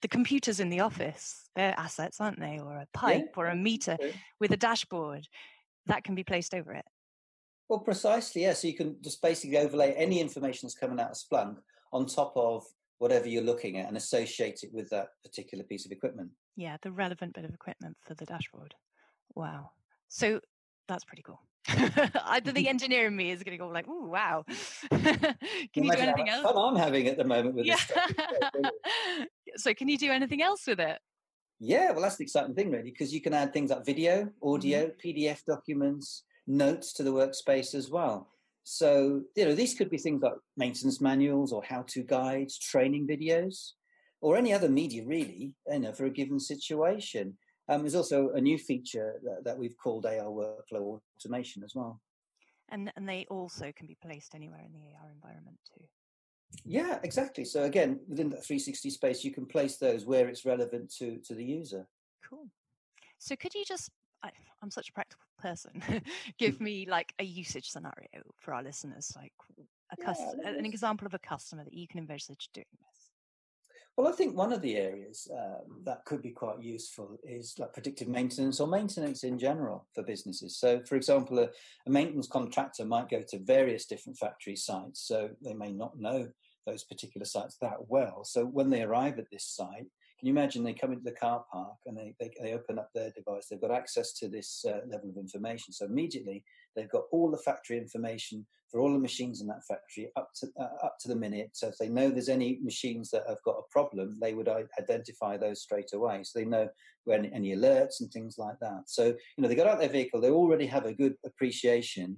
the 0.00 0.08
computers 0.08 0.60
in 0.60 0.68
the 0.68 0.80
office, 0.80 1.48
they're 1.56 1.74
assets, 1.76 2.20
aren't 2.20 2.40
they? 2.40 2.58
Or 2.62 2.76
a 2.76 2.86
pipe 2.94 3.24
yeah. 3.26 3.32
or 3.36 3.46
a 3.46 3.56
meter 3.56 3.96
with 4.40 4.52
a 4.52 4.56
dashboard 4.56 5.26
that 5.86 6.04
can 6.04 6.14
be 6.14 6.24
placed 6.24 6.54
over 6.54 6.72
it. 6.72 6.84
Well, 7.68 7.80
precisely, 7.80 8.42
yeah. 8.42 8.52
So 8.52 8.68
you 8.68 8.76
can 8.76 8.96
just 9.02 9.22
basically 9.22 9.58
overlay 9.58 9.92
any 9.94 10.20
information 10.20 10.66
that's 10.66 10.78
coming 10.78 11.00
out 11.00 11.10
of 11.10 11.16
Splunk 11.16 11.56
on 11.92 12.06
top 12.06 12.32
of 12.36 12.64
whatever 12.98 13.28
you're 13.28 13.42
looking 13.42 13.78
at 13.78 13.88
and 13.88 13.96
associate 13.96 14.60
it 14.62 14.70
with 14.72 14.88
that 14.90 15.08
particular 15.24 15.64
piece 15.64 15.84
of 15.84 15.90
equipment. 15.90 16.30
Yeah, 16.56 16.76
the 16.82 16.92
relevant 16.92 17.34
bit 17.34 17.44
of 17.44 17.54
equipment 17.54 17.96
for 18.02 18.14
the 18.14 18.26
dashboard. 18.26 18.74
Wow. 19.34 19.70
So 20.08 20.40
that's 20.88 21.04
pretty 21.04 21.22
cool. 21.22 21.40
Either 21.68 22.52
the 22.52 22.68
engineer 22.74 23.06
in 23.06 23.16
me 23.16 23.30
is 23.30 23.42
going 23.42 23.56
to 23.56 23.62
go 23.62 23.68
like, 23.68 23.88
"Ooh, 23.88 24.08
wow!" 24.08 24.44
can 24.90 25.36
you, 25.74 25.84
you 25.84 25.92
do 25.92 25.98
anything 25.98 26.28
else? 26.28 26.42
Fun 26.42 26.56
I'm 26.56 26.76
having 26.76 27.06
at 27.06 27.16
the 27.16 27.24
moment 27.24 27.54
with 27.54 27.66
yeah. 27.66 27.76
this. 27.76 29.62
so, 29.62 29.72
can 29.72 29.88
you 29.88 29.96
do 29.96 30.10
anything 30.10 30.42
else 30.42 30.66
with 30.66 30.80
it? 30.80 30.98
Yeah, 31.60 31.92
well, 31.92 32.02
that's 32.02 32.16
the 32.16 32.24
exciting 32.24 32.54
thing, 32.54 32.72
really, 32.72 32.90
because 32.90 33.14
you 33.14 33.20
can 33.20 33.32
add 33.32 33.52
things 33.52 33.70
like 33.70 33.86
video, 33.86 34.28
audio, 34.42 34.86
mm-hmm. 34.86 35.08
PDF 35.08 35.44
documents, 35.44 36.24
notes 36.48 36.92
to 36.94 37.04
the 37.04 37.12
workspace 37.12 37.74
as 37.74 37.88
well. 37.88 38.28
So, 38.64 39.22
you 39.36 39.44
know, 39.44 39.54
these 39.54 39.74
could 39.74 39.88
be 39.88 39.98
things 39.98 40.22
like 40.22 40.34
maintenance 40.56 41.00
manuals 41.00 41.52
or 41.52 41.62
how-to 41.62 42.02
guides, 42.02 42.58
training 42.58 43.06
videos, 43.06 43.72
or 44.22 44.36
any 44.36 44.52
other 44.52 44.68
media, 44.68 45.04
really, 45.04 45.52
you 45.70 45.80
know, 45.80 45.92
for 45.92 46.06
a 46.06 46.10
given 46.10 46.40
situation. 46.40 47.36
Um, 47.68 47.82
there's 47.82 47.94
also 47.94 48.30
a 48.30 48.40
new 48.40 48.56
feature 48.56 49.20
that, 49.24 49.44
that, 49.44 49.58
we've 49.58 49.76
called 49.76 50.06
AR 50.06 50.12
workflow 50.12 51.00
automation 51.16 51.62
as 51.62 51.74
well. 51.74 52.00
And 52.70 52.90
and 52.96 53.06
they 53.06 53.26
also 53.28 53.70
can 53.76 53.86
be 53.86 53.98
placed 54.02 54.34
anywhere 54.34 54.62
in 54.64 54.72
the 54.72 54.78
AR 54.78 55.10
environment 55.12 55.58
too. 55.74 55.84
Yeah, 56.64 56.98
exactly. 57.02 57.44
So 57.44 57.64
again, 57.64 58.00
within 58.08 58.30
that 58.30 58.44
360 58.44 58.90
space, 58.90 59.24
you 59.24 59.32
can 59.32 59.46
place 59.46 59.76
those 59.76 60.06
where 60.06 60.28
it's 60.28 60.46
relevant 60.46 60.92
to 60.98 61.18
to 61.24 61.34
the 61.34 61.44
user. 61.44 61.86
Cool. 62.28 62.48
So 63.18 63.36
could 63.36 63.54
you 63.54 63.64
just 63.64 63.90
I, 64.22 64.30
am 64.62 64.70
such 64.70 64.88
a 64.88 64.92
practical 64.92 65.24
person. 65.38 65.82
Give 66.38 66.60
me 66.68 66.86
like 66.88 67.12
a 67.18 67.24
usage 67.24 67.68
scenario 67.70 68.08
for 68.38 68.54
our 68.54 68.62
listeners, 68.62 69.12
like 69.16 69.32
a 69.58 69.96
yeah, 69.98 70.04
cust- 70.04 70.36
an 70.44 70.64
example 70.64 71.06
of 71.06 71.14
a 71.14 71.18
customer 71.18 71.64
that 71.64 71.74
you 71.74 71.86
can 71.88 71.98
envisage 71.98 72.48
doing 72.54 72.66
this. 72.80 72.91
Well, 73.96 74.08
I 74.08 74.12
think 74.12 74.34
one 74.34 74.54
of 74.54 74.62
the 74.62 74.76
areas 74.76 75.28
um, 75.30 75.82
that 75.84 76.06
could 76.06 76.22
be 76.22 76.30
quite 76.30 76.62
useful 76.62 77.18
is 77.24 77.54
like 77.58 77.74
predictive 77.74 78.08
maintenance 78.08 78.58
or 78.58 78.66
maintenance 78.66 79.22
in 79.22 79.38
general 79.38 79.86
for 79.94 80.02
businesses. 80.02 80.56
So, 80.56 80.80
for 80.88 80.96
example, 80.96 81.38
a, 81.40 81.48
a, 81.86 81.90
maintenance 81.90 82.26
contractor 82.26 82.86
might 82.86 83.10
go 83.10 83.22
to 83.28 83.38
various 83.40 83.84
different 83.84 84.18
factory 84.18 84.56
sites, 84.56 85.06
so 85.06 85.28
they 85.42 85.52
may 85.52 85.72
not 85.72 86.00
know 86.00 86.28
those 86.66 86.84
particular 86.84 87.26
sites 87.26 87.58
that 87.60 87.88
well. 87.88 88.24
So, 88.24 88.46
when 88.46 88.70
they 88.70 88.82
arrive 88.82 89.18
at 89.18 89.30
this 89.30 89.44
site, 89.44 89.86
can 90.22 90.28
you 90.28 90.32
imagine 90.32 90.64
they 90.64 90.72
come 90.72 90.92
into 90.92 91.04
the 91.04 91.12
car 91.12 91.44
park 91.52 91.76
and 91.84 91.98
they, 91.98 92.14
they, 92.18 92.30
they 92.40 92.52
open 92.54 92.78
up 92.78 92.88
their 92.94 93.10
device? 93.10 93.48
They've 93.50 93.60
got 93.60 93.72
access 93.72 94.12
to 94.14 94.28
this 94.28 94.64
uh, 94.66 94.86
level 94.88 95.10
of 95.10 95.18
information. 95.18 95.74
So 95.74 95.84
immediately 95.84 96.44
they've 96.74 96.90
got 96.90 97.04
all 97.12 97.30
the 97.30 97.38
factory 97.38 97.78
information 97.78 98.46
for 98.70 98.80
all 98.80 98.92
the 98.92 98.98
machines 98.98 99.42
in 99.42 99.46
that 99.48 99.64
factory 99.68 100.10
up 100.16 100.30
to 100.34 100.46
uh, 100.58 100.86
up 100.86 100.96
to 101.00 101.08
the 101.08 101.14
minute. 101.14 101.50
So 101.52 101.68
if 101.68 101.76
they 101.78 101.88
know 101.88 102.08
there's 102.08 102.30
any 102.30 102.58
machines 102.62 103.10
that 103.10 103.24
have 103.28 103.42
got 103.44 103.56
a 103.58 103.70
problem, 103.70 104.18
they 104.20 104.34
would 104.34 104.48
identify 104.78 105.36
those 105.36 105.62
straight 105.62 105.92
away. 105.92 106.22
So 106.24 106.38
they 106.38 106.46
know 106.46 106.68
when 107.04 107.26
any 107.26 107.54
alerts 107.54 108.00
and 108.00 108.10
things 108.10 108.36
like 108.38 108.58
that. 108.60 108.84
So 108.86 109.06
you 109.06 109.42
know 109.42 109.48
they 109.48 109.54
got 109.54 109.66
out 109.66 109.78
their 109.78 109.88
vehicle, 109.88 110.20
they 110.20 110.30
already 110.30 110.66
have 110.66 110.86
a 110.86 110.94
good 110.94 111.14
appreciation 111.24 112.16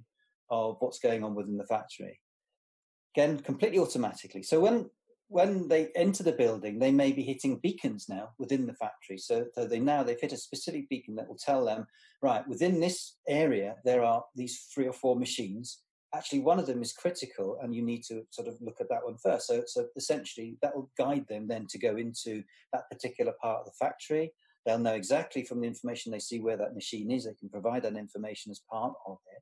of 0.49 0.77
what's 0.79 0.99
going 0.99 1.23
on 1.23 1.35
within 1.35 1.57
the 1.57 1.65
factory. 1.65 2.19
Again, 3.15 3.39
completely 3.39 3.79
automatically. 3.79 4.43
So 4.43 4.59
when 4.59 4.89
when 5.27 5.67
they 5.67 5.89
enter 5.95 6.23
the 6.23 6.31
building, 6.31 6.77
they 6.77 6.91
may 6.91 7.11
be 7.11 7.23
hitting 7.23 7.57
beacons 7.57 8.05
now 8.07 8.29
within 8.37 8.67
the 8.67 8.73
factory. 8.73 9.17
So, 9.17 9.45
so 9.53 9.65
they 9.65 9.79
now 9.79 10.03
they've 10.03 10.19
hit 10.19 10.33
a 10.33 10.37
specific 10.37 10.87
beacon 10.89 11.15
that 11.15 11.27
will 11.27 11.37
tell 11.37 11.65
them, 11.65 11.87
right, 12.21 12.47
within 12.47 12.79
this 12.79 13.17
area 13.27 13.75
there 13.83 14.03
are 14.03 14.23
these 14.35 14.67
three 14.73 14.87
or 14.87 14.93
four 14.93 15.15
machines. 15.15 15.79
Actually, 16.13 16.39
one 16.39 16.59
of 16.59 16.67
them 16.67 16.81
is 16.81 16.93
critical, 16.93 17.57
and 17.61 17.75
you 17.75 17.81
need 17.81 18.03
to 18.03 18.21
sort 18.29 18.47
of 18.47 18.55
look 18.61 18.77
at 18.79 18.87
that 18.89 19.03
one 19.03 19.17
first. 19.17 19.47
So, 19.47 19.63
so 19.65 19.87
essentially, 19.95 20.57
that 20.61 20.75
will 20.75 20.89
guide 20.97 21.25
them 21.27 21.47
then 21.47 21.65
to 21.71 21.79
go 21.79 21.97
into 21.97 22.43
that 22.71 22.89
particular 22.89 23.33
part 23.41 23.61
of 23.61 23.65
the 23.65 23.73
factory. 23.79 24.31
They'll 24.65 24.79
know 24.79 24.93
exactly 24.93 25.43
from 25.43 25.61
the 25.61 25.67
information 25.67 26.11
they 26.11 26.19
see 26.19 26.39
where 26.39 26.57
that 26.57 26.73
machine 26.73 27.11
is. 27.11 27.25
They 27.25 27.33
can 27.33 27.49
provide 27.49 27.83
that 27.83 27.97
information 27.97 28.51
as 28.51 28.61
part 28.71 28.93
of 29.07 29.17
it, 29.35 29.41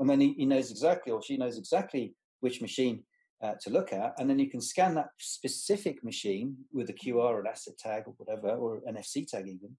and 0.00 0.08
then 0.08 0.20
he, 0.20 0.32
he 0.32 0.46
knows 0.46 0.70
exactly, 0.70 1.12
or 1.12 1.22
she 1.22 1.36
knows 1.36 1.58
exactly 1.58 2.14
which 2.40 2.62
machine 2.62 3.04
uh, 3.42 3.54
to 3.60 3.70
look 3.70 3.92
at, 3.92 4.14
and 4.18 4.28
then 4.28 4.38
you 4.38 4.50
can 4.50 4.60
scan 4.60 4.94
that 4.94 5.10
specific 5.18 6.04
machine 6.04 6.56
with 6.72 6.90
a 6.90 6.92
QR 6.92 7.16
or 7.16 7.40
an 7.40 7.46
asset 7.46 7.78
tag 7.78 8.04
or 8.06 8.14
whatever, 8.16 8.50
or 8.50 8.80
an 8.86 8.94
NFC 8.94 9.26
tag 9.26 9.46
even, 9.48 9.76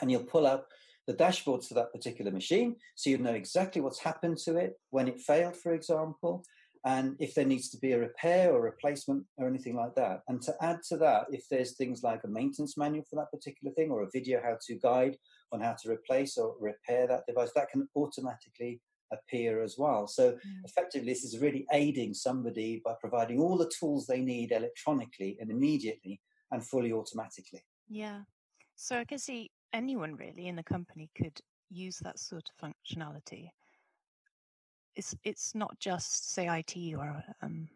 and 0.00 0.10
you'll 0.10 0.24
pull 0.24 0.46
up 0.46 0.68
the 1.06 1.14
dashboards 1.14 1.66
for 1.66 1.74
that 1.74 1.92
particular 1.92 2.30
machine, 2.30 2.76
so 2.94 3.08
you'd 3.10 3.20
know 3.20 3.32
exactly 3.32 3.80
what's 3.80 3.98
happened 3.98 4.36
to 4.36 4.56
it 4.56 4.78
when 4.90 5.08
it 5.08 5.20
failed, 5.20 5.56
for 5.56 5.72
example, 5.72 6.44
and 6.84 7.16
if 7.18 7.34
there 7.34 7.44
needs 7.44 7.68
to 7.70 7.78
be 7.78 7.92
a 7.92 7.98
repair 7.98 8.52
or 8.52 8.60
replacement 8.60 9.24
or 9.36 9.48
anything 9.48 9.74
like 9.74 9.94
that. 9.94 10.20
And 10.28 10.40
to 10.42 10.54
add 10.60 10.80
to 10.88 10.96
that, 10.98 11.26
if 11.30 11.44
there's 11.50 11.76
things 11.76 12.02
like 12.02 12.20
a 12.24 12.28
maintenance 12.28 12.76
manual 12.76 13.04
for 13.08 13.16
that 13.16 13.30
particular 13.30 13.74
thing 13.74 13.90
or 13.90 14.02
a 14.02 14.10
video 14.12 14.40
how 14.42 14.56
to 14.66 14.74
guide 14.76 15.16
on 15.52 15.60
how 15.60 15.74
to 15.82 15.90
replace 15.90 16.36
or 16.36 16.54
repair 16.60 17.06
that 17.06 17.26
device, 17.26 17.50
that 17.54 17.70
can 17.70 17.88
automatically 17.96 18.80
appear 19.12 19.62
as 19.62 19.76
well. 19.78 20.06
So 20.06 20.32
mm. 20.32 20.38
effectively, 20.64 21.10
this 21.10 21.24
is 21.24 21.38
really 21.38 21.66
aiding 21.72 22.14
somebody 22.14 22.82
by 22.84 22.94
providing 23.00 23.40
all 23.40 23.56
the 23.56 23.70
tools 23.78 24.06
they 24.06 24.20
need 24.20 24.52
electronically 24.52 25.36
and 25.40 25.50
immediately 25.50 26.20
and 26.50 26.64
fully 26.64 26.92
automatically. 26.92 27.64
Yeah. 27.88 28.20
So 28.76 28.98
I 28.98 29.04
can 29.04 29.18
see 29.18 29.50
anyone 29.72 30.16
really 30.16 30.48
in 30.48 30.56
the 30.56 30.62
company 30.62 31.10
could 31.16 31.40
use 31.70 31.98
that 31.98 32.18
sort 32.18 32.44
of 32.48 32.70
functionality. 32.70 33.50
It's 34.96 35.14
it's 35.24 35.54
not 35.54 35.78
just 35.78 36.32
say 36.32 36.48
IT 36.58 36.94
or 36.94 37.22
um, 37.42 37.68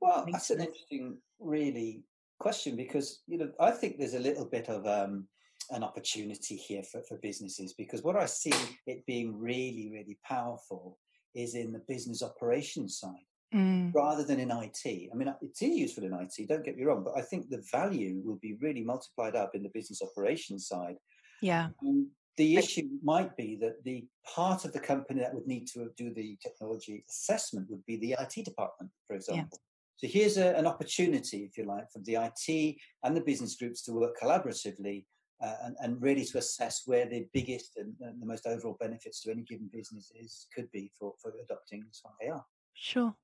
well, 0.00 0.26
that's 0.30 0.50
an 0.50 0.60
interesting, 0.60 1.18
really 1.40 2.02
question 2.38 2.76
because 2.76 3.22
you 3.26 3.38
know 3.38 3.50
I 3.58 3.70
think 3.70 3.98
there's 3.98 4.14
a 4.14 4.20
little 4.20 4.44
bit 4.44 4.68
of 4.68 4.86
um, 4.86 5.26
an 5.70 5.82
opportunity 5.82 6.56
here 6.56 6.82
for, 6.82 7.02
for 7.02 7.16
businesses 7.18 7.72
because 7.72 8.02
what 8.02 8.16
I 8.16 8.26
see 8.26 8.52
it 8.86 9.04
being 9.06 9.38
really, 9.38 9.90
really 9.92 10.18
powerful 10.24 10.98
is 11.34 11.54
in 11.54 11.72
the 11.72 11.82
business 11.86 12.22
operations 12.22 12.98
side 12.98 13.26
mm. 13.54 13.92
rather 13.94 14.24
than 14.24 14.40
in 14.40 14.50
IT. 14.50 15.10
I 15.12 15.14
mean, 15.14 15.32
it 15.42 15.64
is 15.64 15.76
useful 15.76 16.04
in 16.04 16.14
IT, 16.14 16.48
don't 16.48 16.64
get 16.64 16.76
me 16.76 16.84
wrong, 16.84 17.04
but 17.04 17.16
I 17.16 17.22
think 17.22 17.48
the 17.48 17.64
value 17.70 18.22
will 18.24 18.38
be 18.42 18.56
really 18.60 18.82
multiplied 18.82 19.36
up 19.36 19.54
in 19.54 19.62
the 19.62 19.70
business 19.74 20.02
operations 20.02 20.66
side. 20.68 20.96
Yeah. 21.42 21.68
Um, 21.86 22.10
the 22.36 22.56
issue 22.56 22.88
might 23.02 23.34
be 23.36 23.56
that 23.62 23.82
the 23.84 24.04
part 24.34 24.64
of 24.66 24.72
the 24.72 24.80
company 24.80 25.20
that 25.20 25.34
would 25.34 25.46
need 25.46 25.66
to 25.68 25.90
do 25.96 26.12
the 26.12 26.36
technology 26.42 27.04
assessment 27.08 27.70
would 27.70 27.84
be 27.86 27.96
the 27.96 28.16
IT 28.20 28.44
department, 28.44 28.90
for 29.06 29.16
example. 29.16 29.48
Yeah. 29.52 29.58
So 29.98 30.12
here's 30.12 30.36
a, 30.36 30.54
an 30.54 30.66
opportunity, 30.66 31.44
if 31.44 31.56
you 31.56 31.64
like, 31.64 31.90
for 31.90 32.00
the 32.00 32.16
IT 32.16 32.76
and 33.02 33.16
the 33.16 33.22
business 33.22 33.56
groups 33.56 33.82
to 33.82 33.92
work 33.92 34.18
collaboratively 34.20 35.06
uh, 35.40 35.54
and, 35.64 35.76
and, 35.80 36.02
really 36.02 36.24
to 36.24 36.38
assess 36.38 36.82
where 36.86 37.06
the 37.06 37.26
biggest 37.32 37.76
and, 37.76 37.94
and, 38.00 38.20
the 38.20 38.26
most 38.26 38.46
overall 38.46 38.76
benefits 38.80 39.20
to 39.20 39.30
any 39.30 39.42
given 39.42 39.68
business 39.72 40.10
is 40.18 40.46
could 40.54 40.70
be 40.72 40.90
for, 40.98 41.12
for 41.20 41.32
adopting 41.42 41.84
smart 41.90 42.14
AR. 42.26 42.44
Sure. 42.72 43.14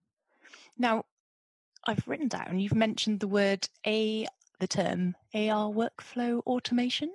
Now, 0.79 1.05
I've 1.85 2.07
written 2.07 2.29
down, 2.29 2.59
you've 2.59 2.75
mentioned 2.75 3.21
the 3.21 3.29
word 3.29 3.69
A, 3.87 4.27
the 4.61 4.67
term 4.67 5.15
AR 5.35 5.71
workflow 5.71 6.41
automation. 6.47 7.11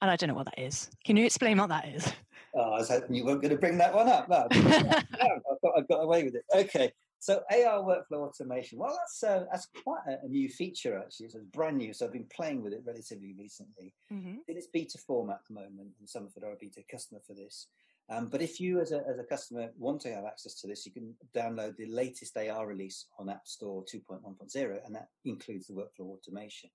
And 0.00 0.10
I 0.10 0.16
don't 0.16 0.28
know 0.28 0.34
what 0.34 0.46
that 0.46 0.58
is. 0.58 0.88
Can 1.04 1.16
you 1.16 1.26
explain 1.26 1.58
what 1.58 1.68
that 1.68 1.88
is? 1.88 2.10
Oh, 2.54 2.72
I 2.72 2.78
was 2.78 2.88
hoping 2.88 3.14
you 3.14 3.24
weren't 3.24 3.42
going 3.42 3.52
to 3.52 3.58
bring 3.58 3.78
that 3.78 3.94
one 3.94 4.08
up. 4.08 4.28
No, 4.28 4.48
I 4.50 4.54
thought 5.60 5.74
I 5.76 5.82
got 5.82 6.00
away 6.00 6.24
with 6.24 6.34
it. 6.34 6.44
Okay. 6.54 6.90
So 7.20 7.42
AR 7.50 7.82
workflow 7.82 8.26
automation. 8.26 8.78
Well, 8.78 8.98
that's 8.98 9.22
uh, 9.22 9.44
that's 9.52 9.68
quite 9.84 10.00
a, 10.08 10.24
a, 10.24 10.28
new 10.28 10.48
feature 10.48 10.98
actually. 10.98 11.28
So 11.28 11.38
it's 11.38 11.46
brand 11.48 11.76
new. 11.76 11.92
So 11.92 12.06
I've 12.06 12.12
been 12.12 12.26
playing 12.34 12.62
with 12.62 12.72
it 12.72 12.82
relatively 12.84 13.34
recently. 13.38 13.92
Mm-hmm. 14.10 14.36
In 14.48 14.56
its 14.56 14.68
beta 14.72 14.96
form 14.98 15.28
at 15.28 15.40
the 15.46 15.54
moment, 15.54 15.90
and 15.98 16.08
Somerford 16.08 16.44
are 16.44 16.52
a 16.52 16.56
beta 16.58 16.82
customer 16.90 17.20
for 17.26 17.34
this. 17.34 17.66
Um, 18.08 18.26
but 18.26 18.42
if 18.42 18.58
you, 18.58 18.80
as 18.80 18.90
a, 18.90 19.02
as 19.08 19.18
a 19.20 19.24
customer, 19.24 19.68
want 19.78 20.00
to 20.00 20.12
have 20.12 20.24
access 20.24 20.54
to 20.56 20.66
this, 20.66 20.84
you 20.84 20.92
can 20.92 21.14
download 21.36 21.76
the 21.76 21.86
latest 21.86 22.36
AR 22.36 22.66
release 22.66 23.06
on 23.18 23.28
App 23.28 23.46
Store 23.46 23.84
2.1.0, 23.84 24.84
and 24.84 24.94
that 24.94 25.08
includes 25.24 25.68
the 25.68 25.74
workflow 25.74 26.16
automation. 26.16 26.70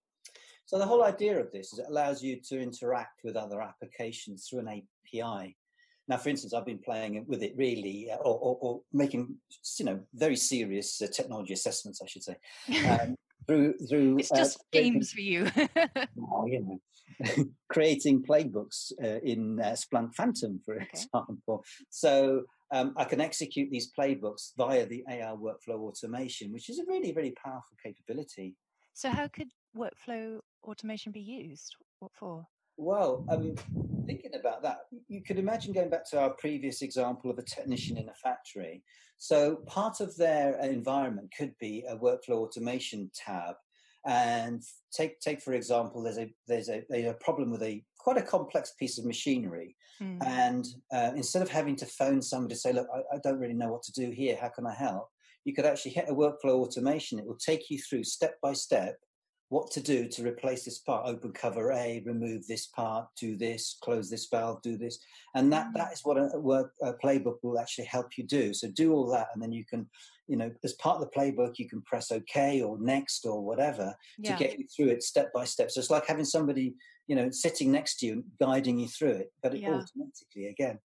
So 0.66 0.80
the 0.80 0.86
whole 0.86 1.04
idea 1.04 1.38
of 1.40 1.52
this 1.52 1.74
is 1.74 1.80
it 1.80 1.88
allows 1.90 2.24
you 2.24 2.40
to 2.48 2.62
interact 2.62 3.24
with 3.24 3.36
other 3.36 3.62
applications 3.62 4.48
through 4.48 4.60
an 4.60 4.70
API. 4.70 5.58
Now, 6.08 6.18
for 6.18 6.30
instance, 6.30 6.54
I've 6.54 6.66
been 6.66 6.80
playing 6.80 7.26
with 7.28 7.42
it 7.42 7.54
really, 7.58 8.10
uh, 8.12 8.18
or, 8.18 8.38
or, 8.38 8.58
or 8.62 8.82
making 8.94 9.36
you 9.80 9.86
know 9.86 10.00
very 10.14 10.36
serious 10.36 11.02
uh, 11.02 11.08
technology 11.12 11.54
assessments, 11.54 12.02
I 12.02 12.08
should 12.08 12.24
say, 12.24 12.36
um, 12.90 13.16
through 13.48 13.74
through. 13.90 14.20
It's 14.20 14.32
uh, 14.32 14.38
just 14.38 14.64
games 14.72 15.12
for 15.12 15.22
you. 15.22 15.50
oh, 16.32 16.46
you 16.46 16.62
know, 16.62 17.46
creating 17.70 18.24
playbooks 18.24 18.92
uh, 19.04 19.20
in 19.24 19.60
uh, 19.60 19.76
Splunk 19.76 20.14
Phantom, 20.16 20.60
for 20.64 20.76
okay. 20.76 20.88
example. 20.94 21.64
So 21.90 22.44
um, 22.72 22.94
I 22.98 23.06
can 23.06 23.22
execute 23.22 23.70
these 23.72 23.92
playbooks 23.98 24.52
via 24.58 24.86
the 24.86 25.04
AR 25.08 25.36
workflow 25.36 25.80
automation, 25.80 26.52
which 26.52 26.70
is 26.70 26.80
a 26.80 26.86
really, 26.88 27.14
really 27.14 27.34
powerful 27.44 27.78
capability. 27.84 28.56
So, 28.94 29.10
how 29.10 29.28
could 29.28 29.50
workflow 29.76 30.40
automation 30.64 31.12
be 31.12 31.20
used? 31.20 31.76
What 32.00 32.12
for? 32.14 32.46
Well, 32.78 33.26
um, 33.30 33.56
thinking 34.06 34.36
about 34.40 34.64
that, 34.64 34.80
you 35.08 35.22
could 35.22 35.40
imagine 35.40 35.74
going 35.74 35.90
back 35.90 36.10
to 36.12 36.20
our 36.20 36.32
previous 36.32 36.82
example 36.82 37.30
of 37.32 37.38
a 37.38 37.44
technician 37.44 37.98
in 37.98 38.10
a 38.10 38.14
factory. 38.14 38.84
So 39.18 39.58
part 39.66 40.02
of 40.02 40.16
their 40.18 40.58
environment 40.60 41.34
could 41.38 41.54
be 41.60 41.86
a 41.88 41.98
workflow 41.98 42.38
automation 42.38 43.10
tab. 43.14 43.56
And 44.08 44.62
take 44.94 45.20
take 45.20 45.42
for 45.42 45.54
example, 45.54 46.04
there's 46.04 46.20
a 46.20 46.32
there's 46.48 46.70
a, 46.70 46.84
there's 46.90 47.10
a 47.10 47.14
problem 47.16 47.50
with 47.50 47.64
a 47.64 47.84
quite 47.98 48.18
a 48.18 48.22
complex 48.22 48.74
piece 48.80 49.00
of 49.00 49.06
machinery, 49.06 49.76
mm. 50.00 50.24
and 50.24 50.64
uh, 50.94 51.12
instead 51.16 51.42
of 51.42 51.50
having 51.50 51.76
to 51.78 51.88
phone 51.88 52.22
somebody 52.22 52.54
to 52.54 52.60
say, 52.60 52.72
look, 52.72 52.88
I, 52.94 53.16
I 53.16 53.20
don't 53.24 53.40
really 53.40 53.56
know 53.56 53.72
what 53.72 53.82
to 53.84 53.92
do 53.94 54.12
here, 54.12 54.38
how 54.40 54.50
can 54.50 54.68
I 54.68 54.76
help? 54.76 55.10
You 55.44 55.56
could 55.56 55.66
actually 55.66 55.94
hit 55.94 56.06
a 56.08 56.14
workflow 56.14 56.62
automation. 56.62 57.18
It 57.18 57.26
will 57.26 57.38
take 57.38 57.72
you 57.72 57.80
through 57.80 58.04
step 58.04 58.36
by 58.44 58.54
step 58.54 58.98
what 59.50 59.70
to 59.72 59.80
do 59.80 60.08
to 60.08 60.24
replace 60.28 60.66
this 60.66 60.80
part 60.80 61.08
open 61.08 61.32
cover 61.32 61.72
a 61.72 62.02
remove 62.06 62.48
this 62.48 62.66
part 62.68 63.08
do 63.20 63.38
this 63.38 63.78
close 63.82 64.10
this 64.10 64.28
valve 64.32 64.62
do 64.62 64.78
this. 64.78 64.98
And 65.36 65.52
that 65.54 65.68
mm. 65.68 65.74
that 65.76 65.94
is 65.94 66.02
what 66.04 66.18
a, 66.18 66.40
work 66.40 66.74
a 66.82 66.94
playbook 66.94 67.38
will 67.44 67.60
actually 67.60 67.86
help 67.86 68.18
you 68.18 68.26
do. 68.26 68.54
So 68.54 68.70
do 68.70 68.94
all 68.94 69.08
that 69.12 69.28
and 69.34 69.42
then 69.42 69.52
you 69.52 69.64
can 69.66 69.88
you 70.28 70.38
know 70.38 70.52
as 70.64 70.74
part 70.74 71.00
of 71.00 71.02
the 71.02 71.16
playbook 71.16 71.60
you 71.60 71.70
can 71.70 71.82
press 71.84 72.12
ok 72.12 72.62
or 72.62 72.80
next 72.80 73.26
or 73.26 73.44
whatever 73.44 73.96
yeah. 74.18 74.36
to 74.36 74.44
get 74.44 74.58
you 74.58 74.66
through 74.76 74.88
it 74.88 75.04
step 75.04 75.32
by 75.34 75.46
step. 75.46 75.70
So 75.70 75.80
it's 75.80 75.92
like 75.92 76.08
having 76.08 76.26
somebody 76.26 76.74
you 77.08 77.16
know 77.16 77.30
sitting 77.30 77.72
next 77.72 78.00
to 78.00 78.08
you 78.08 78.24
guiding 78.40 78.80
you 78.80 78.88
through 78.88 79.12
it 79.12 79.32
but 79.44 79.54
it 79.54 79.62
yeah. 79.62 79.70
automatically 79.70 80.48
again. 80.50 80.80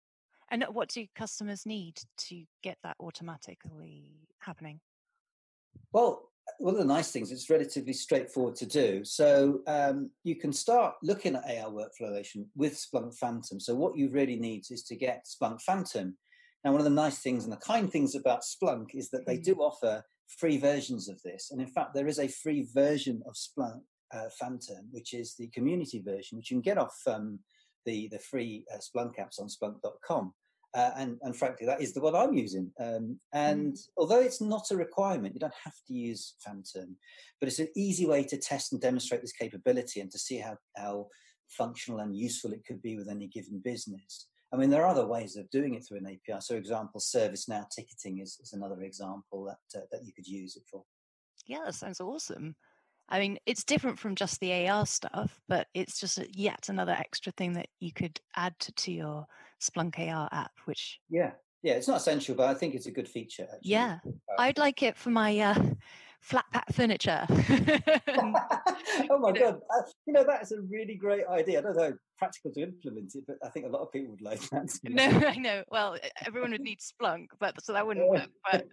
And 0.52 0.66
what 0.72 0.90
do 0.90 1.06
customers 1.16 1.66
need 1.66 1.96
to 2.28 2.44
get 2.64 2.78
that 2.84 2.98
automatically 3.00 4.28
happening? 4.40 4.82
Well 5.94 6.30
one 6.58 6.74
of 6.74 6.80
the 6.80 6.86
nice 6.86 7.12
things 7.12 7.32
it's 7.32 7.50
relatively 7.50 7.94
straightforward 7.94 8.56
to 8.56 8.66
do. 8.66 9.04
So 9.04 9.62
um, 9.68 10.10
you 10.24 10.36
can 10.36 10.52
start 10.52 10.96
looking 11.04 11.36
at 11.36 11.44
ar 11.46 11.72
workflow 11.72 12.24
with 12.56 12.74
splunk 12.74 13.16
phantom. 13.18 13.60
So 13.60 13.76
what 13.76 13.98
you 13.98 14.10
really 14.10 14.38
need 14.38 14.66
is 14.70 14.84
to 14.84 14.96
get 14.96 15.26
splunk 15.26 15.62
phantom. 15.62 16.18
Now 16.64 16.72
one 16.72 16.82
of 16.82 16.86
the 16.86 16.90
nice 16.90 17.20
things 17.20 17.44
and 17.44 17.54
the 17.54 17.58
kind 17.58 17.92
things 17.92 18.16
about 18.16 18.42
splunk 18.42 18.88
is 18.94 19.10
that 19.12 19.26
they 19.26 19.38
do 19.38 19.56
mm. 19.56 19.60
offer 19.60 20.04
free 20.28 20.58
versions 20.58 21.10
of 21.10 21.22
this. 21.24 21.50
And 21.52 21.62
in 21.62 21.68
fact 21.68 21.94
there 21.94 22.08
is 22.08 22.20
a 22.20 22.28
free 22.28 22.68
version 22.74 23.22
of 23.26 23.36
splunk 23.36 23.82
uh, 24.12 24.30
phantom 24.40 24.88
which 24.92 25.14
is 25.14 25.36
the 25.36 25.48
community 25.50 26.02
version 26.02 26.38
which 26.38 26.50
you 26.50 26.56
can 26.56 26.62
get 26.62 26.78
off 26.78 26.98
um, 27.08 27.40
the 27.86 28.08
the 28.12 28.20
free 28.20 28.66
uh, 28.74 28.78
splunk 28.78 29.14
apps 29.20 29.40
on 29.40 29.48
splunk.com 29.48 30.34
uh, 30.76 30.92
and, 30.98 31.18
and 31.24 31.36
frankly, 31.36 31.66
that 31.66 31.82
is 31.82 31.94
the 31.94 32.02
one 32.02 32.16
I'm 32.16 32.34
using. 32.34 32.72
Um, 32.80 33.20
and 33.34 33.74
mm. 33.74 33.88
although 33.98 34.20
it's 34.20 34.42
not 34.42 34.72
a 34.72 34.78
requirement, 34.78 35.34
you 35.34 35.40
don't 35.40 35.54
have 35.64 35.76
to 35.88 35.94
use 35.94 36.36
Phantom, 36.40 36.96
but 37.40 37.50
it's 37.50 37.60
an 37.60 37.70
easy 37.76 38.06
way 38.06 38.24
to 38.24 38.38
test 38.38 38.72
and 38.72 38.82
demonstrate 38.82 39.22
this 39.22 39.32
capability 39.32 40.00
and 40.00 40.12
to 40.12 40.20
see 40.20 40.38
how, 40.38 40.58
how 40.78 41.08
functional 41.48 42.02
and 42.02 42.16
useful 42.16 42.54
it 42.54 42.66
could 42.66 42.82
be 42.82 42.96
with 42.96 43.10
any 43.10 43.28
given 43.28 43.60
business. 43.64 44.28
I 44.52 44.58
mean, 44.58 44.70
there 44.70 44.84
are 44.84 44.90
other 44.90 45.08
ways 45.08 45.36
of 45.36 45.50
doing 45.50 45.76
it 45.76 45.86
through 45.88 46.00
an 46.00 46.08
API. 46.08 46.42
So, 46.42 46.56
example, 46.56 47.00
ServiceNow 47.00 47.66
ticketing 47.70 48.20
is, 48.20 48.40
is 48.42 48.54
another 48.54 48.82
example 48.82 49.46
that 49.46 49.80
uh, 49.80 49.86
that 49.92 50.04
you 50.04 50.12
could 50.14 50.28
use 50.28 50.56
it 50.56 50.64
for. 50.72 50.84
Yeah, 51.46 51.60
that 51.66 51.76
sounds 51.76 52.02
awesome. 52.02 52.56
I 53.10 53.20
mean, 53.20 53.38
it's 53.46 53.64
different 53.64 53.98
from 53.98 54.16
just 54.16 54.40
the 54.40 54.68
AR 54.68 54.86
stuff, 54.86 55.40
but 55.48 55.68
it's 55.74 56.00
just 56.00 56.20
yet 56.36 56.70
another 56.70 56.92
extra 56.92 57.32
thing 57.32 57.54
that 57.54 57.68
you 57.80 57.92
could 57.92 58.20
add 58.36 58.54
to, 58.60 58.72
to 58.72 58.92
your 58.92 59.26
Splunk 59.62 60.00
AR 60.00 60.30
app, 60.32 60.52
which 60.66 61.00
yeah, 61.10 61.32
yeah, 61.64 61.74
it's 61.74 61.88
not 61.88 61.98
essential, 61.98 62.36
but 62.36 62.50
I 62.50 62.54
think 62.54 62.76
it's 62.76 62.88
a 62.88 62.92
good 62.92 63.08
feature. 63.08 63.44
Actually. 63.44 63.72
Yeah, 63.72 64.00
I'd 64.38 64.58
like 64.58 64.84
it 64.84 64.98
for 64.98 65.10
my 65.10 65.38
uh, 65.38 65.64
flat 66.22 66.46
pack 66.54 66.72
furniture. 66.74 67.26
oh 67.30 69.20
my 69.20 69.32
god, 69.32 69.60
uh, 69.70 69.82
you 70.06 70.14
know 70.14 70.24
that's 70.26 70.52
a 70.52 70.62
really 70.70 70.96
great 70.96 71.26
idea. 71.28 71.60
I 71.60 71.62
don't 71.62 71.76
know 71.76 71.94
practical 72.18 72.52
to 72.52 72.62
implement 72.62 73.16
it, 73.16 73.24
but 73.26 73.38
I 73.44 73.50
think 73.50 73.66
a 73.66 73.70
lot 73.70 73.82
of 73.82 73.92
people 73.92 74.12
would 74.12 74.22
like 74.22 74.42
that. 74.50 74.70
No, 74.84 75.04
I 75.04 75.36
know. 75.36 75.64
Well, 75.70 75.98
everyone 76.26 76.52
would 76.52 76.62
need 76.62 76.80
Splunk, 76.80 77.28
but 77.40 77.62
so 77.64 77.74
that 77.74 77.88
wouldn't 77.88 78.10
work. 78.10 78.30
But 78.52 78.68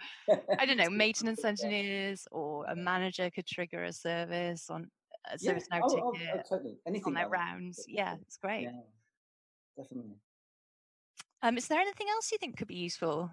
I 0.58 0.66
don't 0.66 0.76
know, 0.76 0.90
maintenance 0.90 1.44
engineers 1.44 2.26
or 2.30 2.66
a 2.66 2.76
manager 2.76 3.30
could 3.30 3.46
trigger 3.46 3.84
a 3.84 3.92
service 3.92 4.68
on 4.68 4.90
a 5.32 5.38
service 5.38 5.64
yeah. 5.70 5.78
now 5.78 5.84
oh, 5.86 6.12
ticket 6.12 6.28
oh, 6.34 6.38
oh, 6.38 6.56
totally. 6.56 6.76
Anything 6.86 7.08
on 7.08 7.14
their 7.14 7.24
like 7.24 7.32
rounds. 7.32 7.76
That. 7.76 7.86
Yeah, 7.88 8.14
it's 8.22 8.36
great. 8.36 8.62
Yeah, 8.62 9.82
definitely. 9.82 10.16
Um, 11.42 11.56
is 11.56 11.68
there 11.68 11.80
anything 11.80 12.08
else 12.10 12.32
you 12.32 12.38
think 12.38 12.56
could 12.56 12.68
be 12.68 12.74
useful? 12.74 13.30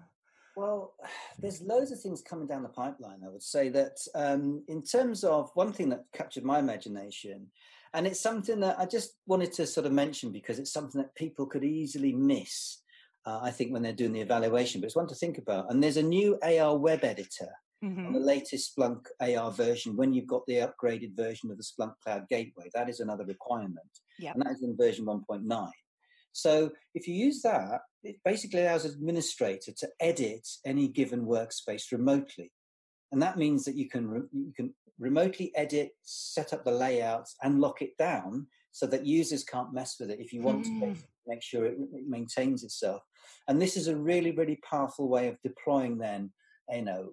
Well, 0.56 0.94
there's 1.38 1.62
loads 1.62 1.92
of 1.92 2.00
things 2.00 2.22
coming 2.22 2.46
down 2.46 2.62
the 2.62 2.68
pipeline. 2.68 3.20
I 3.24 3.30
would 3.30 3.42
say 3.42 3.68
that 3.70 3.98
um, 4.14 4.62
in 4.68 4.82
terms 4.82 5.24
of 5.24 5.50
one 5.54 5.72
thing 5.72 5.88
that 5.90 6.04
captured 6.12 6.44
my 6.44 6.58
imagination, 6.58 7.50
And 7.94 8.08
it's 8.08 8.20
something 8.20 8.58
that 8.60 8.78
I 8.78 8.86
just 8.86 9.18
wanted 9.26 9.52
to 9.54 9.66
sort 9.66 9.86
of 9.86 9.92
mention 9.92 10.32
because 10.32 10.58
it's 10.58 10.72
something 10.72 11.00
that 11.00 11.14
people 11.14 11.46
could 11.46 11.62
easily 11.62 12.12
miss, 12.12 12.82
uh, 13.24 13.38
I 13.40 13.52
think, 13.52 13.72
when 13.72 13.82
they're 13.82 13.92
doing 13.92 14.12
the 14.12 14.20
evaluation. 14.20 14.80
But 14.80 14.86
it's 14.86 14.96
one 14.96 15.06
to 15.06 15.14
think 15.14 15.38
about. 15.38 15.70
And 15.70 15.80
there's 15.80 15.96
a 15.96 16.02
new 16.02 16.36
AR 16.42 16.76
web 16.76 17.04
editor 17.04 17.52
mm-hmm. 17.84 18.06
on 18.06 18.12
the 18.12 18.18
latest 18.18 18.76
Splunk 18.76 19.06
AR 19.20 19.52
version 19.52 19.96
when 19.96 20.12
you've 20.12 20.26
got 20.26 20.44
the 20.46 20.66
upgraded 20.66 21.16
version 21.16 21.52
of 21.52 21.56
the 21.56 21.62
Splunk 21.62 21.94
Cloud 22.02 22.26
Gateway. 22.28 22.68
That 22.74 22.88
is 22.88 22.98
another 22.98 23.24
requirement. 23.24 23.92
Yep. 24.18 24.34
And 24.34 24.42
that 24.42 24.52
is 24.52 24.62
in 24.64 24.76
version 24.76 25.06
1.9. 25.06 25.70
So 26.34 26.72
if 26.94 27.06
you 27.06 27.14
use 27.14 27.42
that, 27.42 27.82
it 28.02 28.16
basically 28.24 28.62
allows 28.62 28.84
an 28.84 28.90
administrator 28.90 29.72
to 29.78 29.88
edit 30.00 30.46
any 30.66 30.88
given 30.88 31.24
workspace 31.24 31.92
remotely. 31.92 32.50
And 33.12 33.22
that 33.22 33.38
means 33.38 33.64
that 33.64 33.76
you 33.76 33.88
can, 33.88 34.08
re- 34.08 34.28
you 34.32 34.52
can 34.54 34.74
remotely 34.98 35.52
edit, 35.54 35.90
set 36.02 36.52
up 36.52 36.64
the 36.64 36.72
layouts, 36.72 37.36
and 37.42 37.60
lock 37.60 37.82
it 37.82 37.96
down 37.96 38.48
so 38.72 38.86
that 38.86 39.06
users 39.06 39.44
can't 39.44 39.72
mess 39.72 39.94
with 40.00 40.10
it 40.10 40.18
if 40.18 40.32
you 40.32 40.42
want 40.42 40.66
mm. 40.66 40.80
to 40.80 41.02
make 41.28 41.40
sure 41.40 41.64
it, 41.66 41.78
it, 41.92 42.08
maintains 42.08 42.64
itself. 42.64 43.00
And 43.46 43.62
this 43.62 43.76
is 43.76 43.86
a 43.86 43.96
really, 43.96 44.32
really 44.32 44.58
powerful 44.68 45.08
way 45.08 45.28
of 45.28 45.40
deploying 45.42 45.98
then, 45.98 46.32
you 46.68 46.82
know, 46.82 47.10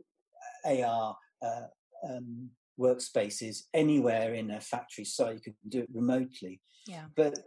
AR 0.65 1.15
uh, 1.45 1.61
um, 2.09 2.49
workspaces 2.79 3.59
anywhere 3.75 4.33
in 4.33 4.49
a 4.49 4.59
factory 4.59 5.05
site. 5.05 5.35
You 5.35 5.41
can 5.41 5.55
do 5.69 5.79
it 5.81 5.89
remotely. 5.93 6.59
Yeah. 6.87 7.05
But 7.15 7.37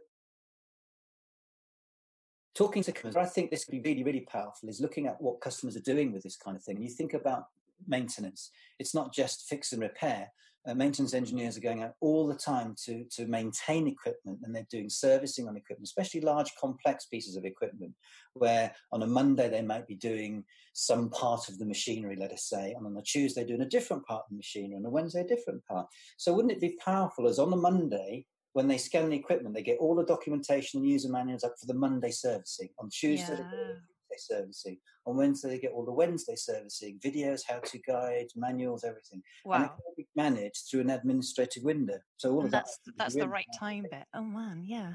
talking 2.55 2.83
to 2.83 2.93
customers, 2.93 3.17
I 3.17 3.27
think 3.27 3.51
this 3.51 3.65
could 3.65 3.83
be 3.83 3.89
really, 3.89 4.05
really 4.05 4.21
powerful, 4.21 4.69
is 4.69 4.81
looking 4.81 5.07
at 5.07 5.21
what 5.21 5.41
customers 5.41 5.77
are 5.77 5.81
doing 5.81 6.13
with 6.13 6.23
this 6.23 6.37
kind 6.37 6.57
of 6.57 6.63
thing. 6.63 6.81
You 6.81 6.89
think 6.89 7.15
about 7.15 7.47
maintenance, 7.87 8.51
it's 8.79 8.95
not 8.95 9.13
just 9.13 9.49
fix 9.49 9.73
and 9.73 9.83
repair. 9.83 10.31
Uh, 10.67 10.75
maintenance 10.75 11.13
engineers 11.13 11.59
are 11.59 11.61
going 11.61 11.83
out 11.83 11.93
all 12.01 12.27
the 12.27 12.35
time 12.35 12.75
to, 12.83 13.05
to 13.11 13.27
maintain 13.27 13.87
equipment 13.87 14.39
and 14.43 14.55
they're 14.55 14.67
doing 14.71 14.89
servicing 14.89 15.47
on 15.47 15.59
equipment, 15.59 15.87
especially 15.87 16.23
large 16.23 16.51
complex 16.59 17.05
pieces 17.05 17.37
of 17.37 17.45
equipment, 17.45 17.93
where 18.33 18.75
on 18.91 19.03
a 19.03 19.07
Monday 19.07 19.51
they 19.51 19.61
might 19.61 19.87
be 19.87 19.95
doing 19.95 20.43
some 20.73 21.11
part 21.11 21.51
of 21.51 21.59
the 21.59 21.67
machinery, 21.67 22.17
let 22.19 22.33
us 22.33 22.45
say, 22.49 22.73
and 22.73 22.87
on 22.87 22.97
a 22.97 23.03
Tuesday 23.03 23.45
doing 23.45 23.61
a 23.61 23.69
different 23.69 24.07
part 24.07 24.23
of 24.23 24.31
the 24.31 24.37
machinery, 24.37 24.77
and 24.77 24.87
on 24.87 24.91
a 24.91 24.93
Wednesday 24.93 25.21
a 25.21 25.27
different 25.27 25.63
part. 25.67 25.87
So 26.17 26.33
wouldn't 26.33 26.53
it 26.53 26.61
be 26.61 26.79
powerful 26.83 27.29
as 27.29 27.39
on 27.39 27.53
a 27.53 27.57
Monday 27.57 28.25
when 28.55 28.69
they 28.69 28.79
scan 28.79 29.11
the 29.11 29.17
equipment, 29.17 29.55
they 29.55 29.63
get 29.63 29.79
all 29.79 29.95
the 29.95 30.05
documentation 30.05 30.81
and 30.81 30.89
user 30.89 31.11
manuals 31.11 31.45
up 31.45 31.55
for 31.61 31.67
the 31.67 31.75
Monday 31.75 32.11
servicing. 32.11 32.69
On 32.79 32.89
Tuesday, 32.89 33.33
yeah. 33.33 33.37
they 33.37 33.43
get 33.43 34.19
Tuesday 34.19 34.35
servicing. 34.37 34.79
On 35.07 35.17
Wednesday, 35.17 35.51
they 35.51 35.59
get 35.59 35.73
all 35.73 35.85
the 35.85 35.93
Wednesday 35.93 36.37
servicing, 36.37 36.99
videos, 37.05 37.43
how-to 37.47 37.79
guides, 37.81 38.35
manuals, 38.37 38.85
everything. 38.85 39.23
Wow. 39.45 39.57
And 39.57 39.65
it 39.65 39.69
can 39.69 39.95
be 39.97 40.09
managed 40.15 40.69
through 40.71 40.83
an 40.83 40.91
administrative 40.91 41.65
window. 41.65 41.99
So 42.17 42.31
all 42.31 42.39
and 42.39 42.47
of 42.47 42.53
that's 42.53 42.79
that 42.87 42.97
that's 42.97 43.15
the 43.15 43.29
right 43.29 43.45
time 43.59 43.87
bit. 43.91 44.05
Oh 44.15 44.23
man, 44.23 44.63
yeah. 44.65 44.95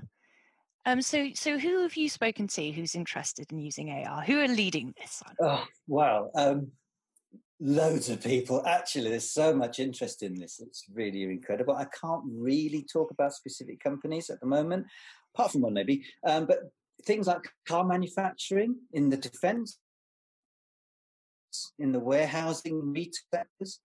Um, 0.85 1.01
so, 1.01 1.29
so 1.35 1.59
who 1.59 1.81
have 1.81 1.97
you 1.97 2.07
spoken 2.07 2.47
to 2.47 2.71
who's 2.71 2.95
interested 2.95 3.51
in 3.51 3.59
using 3.59 3.91
AR? 3.91 4.23
Who 4.23 4.39
are 4.39 4.47
leading 4.47 4.93
this? 4.97 5.21
Oh, 5.41 5.63
wow. 5.87 6.31
Um, 6.33 6.71
loads 7.59 8.09
of 8.09 8.23
people. 8.23 8.65
Actually, 8.65 9.09
there's 9.09 9.29
so 9.29 9.53
much 9.53 9.79
interest 9.79 10.23
in 10.23 10.35
this. 10.35 10.59
It's 10.59 10.85
really 10.93 11.23
incredible. 11.23 11.75
I 11.75 11.85
can't 11.85 12.23
really 12.25 12.85
talk 12.91 13.11
about 13.11 13.33
specific 13.33 13.79
companies 13.81 14.29
at 14.29 14.39
the 14.39 14.47
moment, 14.47 14.85
apart 15.33 15.51
from 15.51 15.61
one 15.61 15.73
maybe. 15.73 16.03
Um, 16.25 16.45
but 16.45 16.59
things 17.05 17.27
like 17.27 17.41
car 17.67 17.83
manufacturing, 17.83 18.75
in 18.93 19.09
the 19.09 19.17
defense, 19.17 19.77
in 21.77 21.91
the 21.91 21.99
warehousing, 21.99 22.93
retailers, 22.93 23.79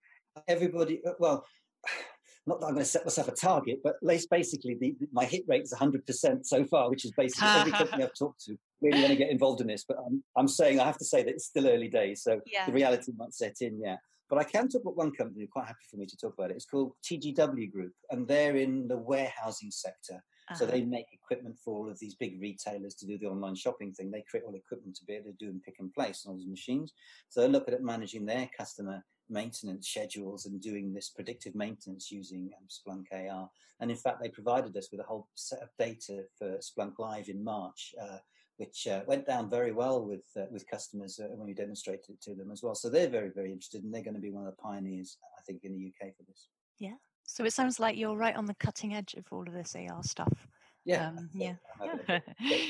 everybody. 0.47 1.01
Uh, 1.05 1.13
well, 1.19 1.45
not 2.47 2.59
that 2.59 2.67
I'm 2.67 2.73
going 2.73 2.83
to 2.83 2.89
set 2.89 3.05
myself 3.05 3.27
a 3.27 3.31
target, 3.31 3.79
but 3.83 3.95
basically 4.29 4.77
the, 4.79 4.95
my 5.11 5.25
hit 5.25 5.43
rate 5.47 5.63
is 5.63 5.73
100% 5.73 6.45
so 6.45 6.63
far, 6.65 6.91
which 6.91 7.03
is 7.03 7.11
basically 7.17 7.47
every 7.47 7.71
company 7.71 8.03
I've 8.03 8.13
talked 8.13 8.45
to 8.45 8.57
really 8.81 8.99
want 8.99 9.11
to 9.11 9.15
get 9.23 9.31
involved 9.31 9.61
in 9.61 9.67
this. 9.67 9.85
But 9.87 9.97
I'm, 10.05 10.23
I'm 10.37 10.47
saying 10.47 10.79
I 10.79 10.85
have 10.85 10.97
to 10.97 11.05
say 11.05 11.23
that 11.23 11.29
it's 11.29 11.45
still 11.45 11.67
early 11.67 11.89
days, 11.89 12.23
so 12.23 12.41
yeah. 12.51 12.65
the 12.65 12.73
reality 12.73 13.11
might 13.17 13.33
set 13.33 13.55
in 13.61 13.79
yet. 13.79 13.99
But 14.29 14.39
I 14.39 14.43
can 14.43 14.67
talk 14.67 14.81
about 14.81 14.97
one 14.97 15.11
company, 15.11 15.47
quite 15.47 15.67
happy 15.67 15.85
for 15.89 15.97
me 15.97 16.07
to 16.07 16.17
talk 16.17 16.33
about 16.37 16.49
it. 16.49 16.55
It's 16.55 16.65
called 16.65 16.93
TGW 17.03 17.71
Group, 17.71 17.93
and 18.09 18.27
they're 18.27 18.55
in 18.55 18.87
the 18.87 18.97
warehousing 18.97 19.71
sector. 19.71 20.23
Uh-huh. 20.47 20.55
So 20.55 20.65
they 20.65 20.83
make 20.83 21.07
equipment 21.11 21.57
for 21.63 21.75
all 21.75 21.89
of 21.89 21.99
these 21.99 22.15
big 22.15 22.39
retailers 22.39 22.95
to 22.95 23.07
do 23.07 23.17
the 23.17 23.27
online 23.27 23.55
shopping 23.55 23.93
thing. 23.93 24.11
They 24.11 24.23
create 24.29 24.43
all 24.45 24.51
the 24.51 24.59
equipment 24.59 24.95
to 24.97 25.05
be 25.05 25.13
able 25.13 25.31
to 25.31 25.37
do 25.37 25.49
and 25.49 25.61
pick 25.61 25.75
and 25.79 25.93
place 25.93 26.23
on 26.25 26.31
all 26.31 26.37
these 26.37 26.47
machines. 26.47 26.93
So 27.29 27.41
they 27.41 27.47
look 27.47 27.67
at 27.67 27.81
managing 27.81 28.25
their 28.25 28.49
customer 28.55 29.03
maintenance 29.29 29.87
schedules 29.87 30.45
and 30.45 30.61
doing 30.61 30.93
this 30.93 31.09
predictive 31.09 31.55
maintenance 31.55 32.11
using 32.11 32.51
um, 32.57 32.67
Splunk 32.69 33.05
AR. 33.11 33.49
And 33.79 33.89
in 33.89 33.97
fact, 33.97 34.21
they 34.21 34.29
provided 34.29 34.77
us 34.77 34.89
with 34.91 35.01
a 35.01 35.05
whole 35.05 35.27
set 35.35 35.61
of 35.61 35.69
data 35.79 36.23
for 36.37 36.59
Splunk 36.59 36.93
Live 36.99 37.29
in 37.29 37.43
March, 37.43 37.93
uh, 38.01 38.17
which 38.57 38.87
uh, 38.87 39.01
went 39.07 39.25
down 39.25 39.49
very 39.49 39.71
well 39.71 40.03
with 40.03 40.25
uh, 40.37 40.45
with 40.51 40.69
customers 40.69 41.19
uh, 41.19 41.27
when 41.29 41.47
we 41.47 41.53
demonstrated 41.53 42.09
it 42.09 42.21
to 42.21 42.35
them 42.35 42.51
as 42.51 42.63
well. 42.63 42.75
So 42.75 42.89
they're 42.89 43.09
very 43.09 43.29
very 43.29 43.51
interested, 43.51 43.83
and 43.83 43.93
they're 43.93 44.03
going 44.03 44.15
to 44.15 44.21
be 44.21 44.31
one 44.31 44.45
of 44.45 44.55
the 44.55 44.61
pioneers, 44.61 45.17
I 45.37 45.41
think, 45.41 45.63
in 45.63 45.73
the 45.73 45.87
UK 45.87 46.15
for 46.15 46.23
this. 46.23 46.47
Yeah. 46.79 46.95
So 47.27 47.43
it 47.43 47.53
sounds 47.53 47.79
like 47.79 47.97
you're 47.97 48.15
right 48.15 48.35
on 48.35 48.45
the 48.45 48.55
cutting 48.55 48.93
edge 48.93 49.15
of 49.15 49.25
all 49.31 49.47
of 49.47 49.53
this 49.53 49.75
AR 49.75 50.03
stuff. 50.03 50.47
Yeah. 50.85 51.07
Um, 51.07 51.29
yeah. 51.33 51.55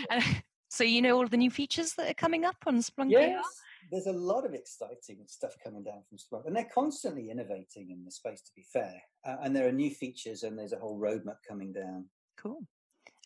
so 0.69 0.83
you 0.83 1.01
know 1.01 1.17
all 1.17 1.27
the 1.27 1.37
new 1.37 1.51
features 1.51 1.93
that 1.93 2.09
are 2.09 2.15
coming 2.15 2.45
up 2.45 2.55
on 2.65 2.77
Splunk 2.77 3.11
yes. 3.11 3.37
AR? 3.37 3.43
there's 3.91 4.07
a 4.07 4.11
lot 4.11 4.45
of 4.45 4.53
exciting 4.53 5.19
stuff 5.27 5.55
coming 5.63 5.83
down 5.83 6.01
from 6.07 6.17
Splunk, 6.17 6.47
and 6.47 6.55
they're 6.55 6.69
constantly 6.73 7.29
innovating 7.29 7.91
in 7.91 8.03
the 8.03 8.11
space. 8.11 8.41
To 8.41 8.51
be 8.55 8.65
fair, 8.73 9.01
uh, 9.25 9.37
and 9.41 9.55
there 9.55 9.67
are 9.67 9.71
new 9.71 9.89
features, 9.89 10.43
and 10.43 10.57
there's 10.57 10.73
a 10.73 10.79
whole 10.79 10.99
roadmap 10.99 11.37
coming 11.47 11.71
down. 11.71 12.05
Cool, 12.37 12.61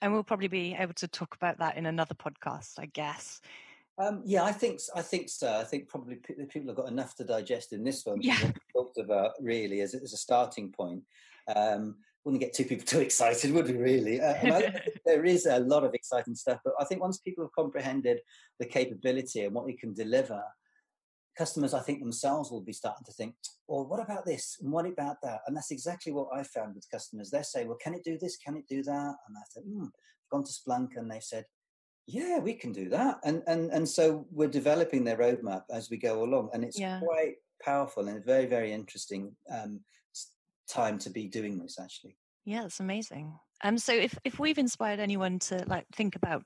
and 0.02 0.14
we'll 0.14 0.24
probably 0.24 0.48
be 0.48 0.76
able 0.78 0.94
to 0.96 1.08
talk 1.08 1.36
about 1.36 1.60
that 1.60 1.78
in 1.78 1.86
another 1.86 2.16
podcast, 2.16 2.74
I 2.80 2.86
guess. 2.88 3.42
Um, 3.98 4.22
yeah, 4.26 4.44
I 4.44 4.54
think 4.54 4.80
I 4.96 5.02
think 5.02 5.28
so. 5.28 5.60
I 5.60 5.66
think 5.66 5.90
probably 5.90 6.16
people 6.16 6.68
have 6.68 6.78
got 6.78 6.88
enough 6.88 7.16
to 7.16 7.26
digest 7.26 7.74
in 7.74 7.84
this 7.84 8.06
one. 8.06 8.20
Yeah, 8.22 8.52
talked 8.74 8.98
about 8.98 9.32
really 9.42 9.82
as, 9.82 9.94
as 9.94 10.14
a 10.14 10.18
starting 10.18 10.72
point. 10.72 11.04
Um, 11.54 11.96
wouldn't 12.24 12.42
get 12.42 12.54
two 12.54 12.64
people 12.64 12.86
too 12.88 13.00
excited, 13.00 13.52
would 13.52 13.68
we? 13.68 13.76
Really? 13.76 14.22
Uh, 14.22 14.72
there 15.06 15.26
is 15.26 15.46
a 15.46 15.60
lot 15.60 15.84
of 15.84 15.94
exciting 15.94 16.36
stuff, 16.36 16.60
but 16.64 16.74
I 16.80 16.86
think 16.86 17.02
once 17.02 17.18
people 17.18 17.44
have 17.44 17.52
comprehended 17.52 18.20
the 18.60 18.66
capability 18.66 19.44
and 19.44 19.54
what 19.54 19.66
we 19.66 19.74
can 19.74 19.94
deliver, 19.94 20.42
customers, 21.40 21.74
I 21.74 21.80
think 21.80 22.00
themselves 22.00 22.52
will 22.52 22.62
be 22.62 22.74
starting 22.82 23.06
to 23.06 23.14
think, 23.14 23.34
"Well, 23.68 23.86
what 23.88 24.02
about 24.02 24.26
this? 24.26 24.58
And 24.62 24.72
what 24.72 24.86
about 24.86 25.18
that?" 25.24 25.40
And 25.48 25.56
that's 25.56 25.72
exactly 25.72 26.12
what 26.12 26.28
I 26.34 26.44
found 26.44 26.76
with 26.76 26.92
customers. 26.92 27.30
They 27.32 27.44
say, 27.44 27.66
"Well, 27.66 27.84
can 27.84 27.94
it 27.94 28.04
do 28.04 28.18
this? 28.18 28.38
Can 28.38 28.58
it 28.58 28.68
do 28.68 28.84
that?" 28.84 29.16
And 29.26 29.38
I 29.38 29.46
said, 29.52 29.64
hmm. 29.64 29.86
"I've 29.86 30.30
gone 30.32 30.44
to 30.44 30.52
Splunk," 30.60 30.90
and 30.98 31.10
they 31.10 31.22
said, 31.22 31.46
"Yeah, 32.06 32.40
we 32.40 32.54
can 32.54 32.72
do 32.74 32.90
that." 32.90 33.20
And 33.24 33.42
and 33.48 33.72
and 33.72 33.88
so 33.88 34.28
we're 34.32 34.58
developing 34.62 35.04
their 35.04 35.18
roadmap 35.18 35.64
as 35.72 35.90
we 35.90 35.98
go 35.98 36.24
along, 36.24 36.50
and 36.54 36.64
it's 36.64 36.80
yeah. 36.80 37.00
quite 37.00 37.36
powerful 37.64 38.08
and 38.08 38.24
very 38.26 38.46
very 38.46 38.72
interesting. 38.72 39.36
Um, 39.52 39.82
time 40.70 41.00
to 41.00 41.10
be 41.10 41.28
doing 41.28 41.58
this 41.58 41.80
actually 41.80 42.16
yeah 42.46 42.64
it's 42.64 42.80
amazing 42.80 43.34
um 43.64 43.78
so 43.78 43.94
if 43.94 44.18
if 44.24 44.40
we've 44.40 44.60
inspired 44.60 45.00
anyone 45.00 45.40
to 45.40 45.64
like 45.68 45.86
think 45.94 46.16
about 46.16 46.44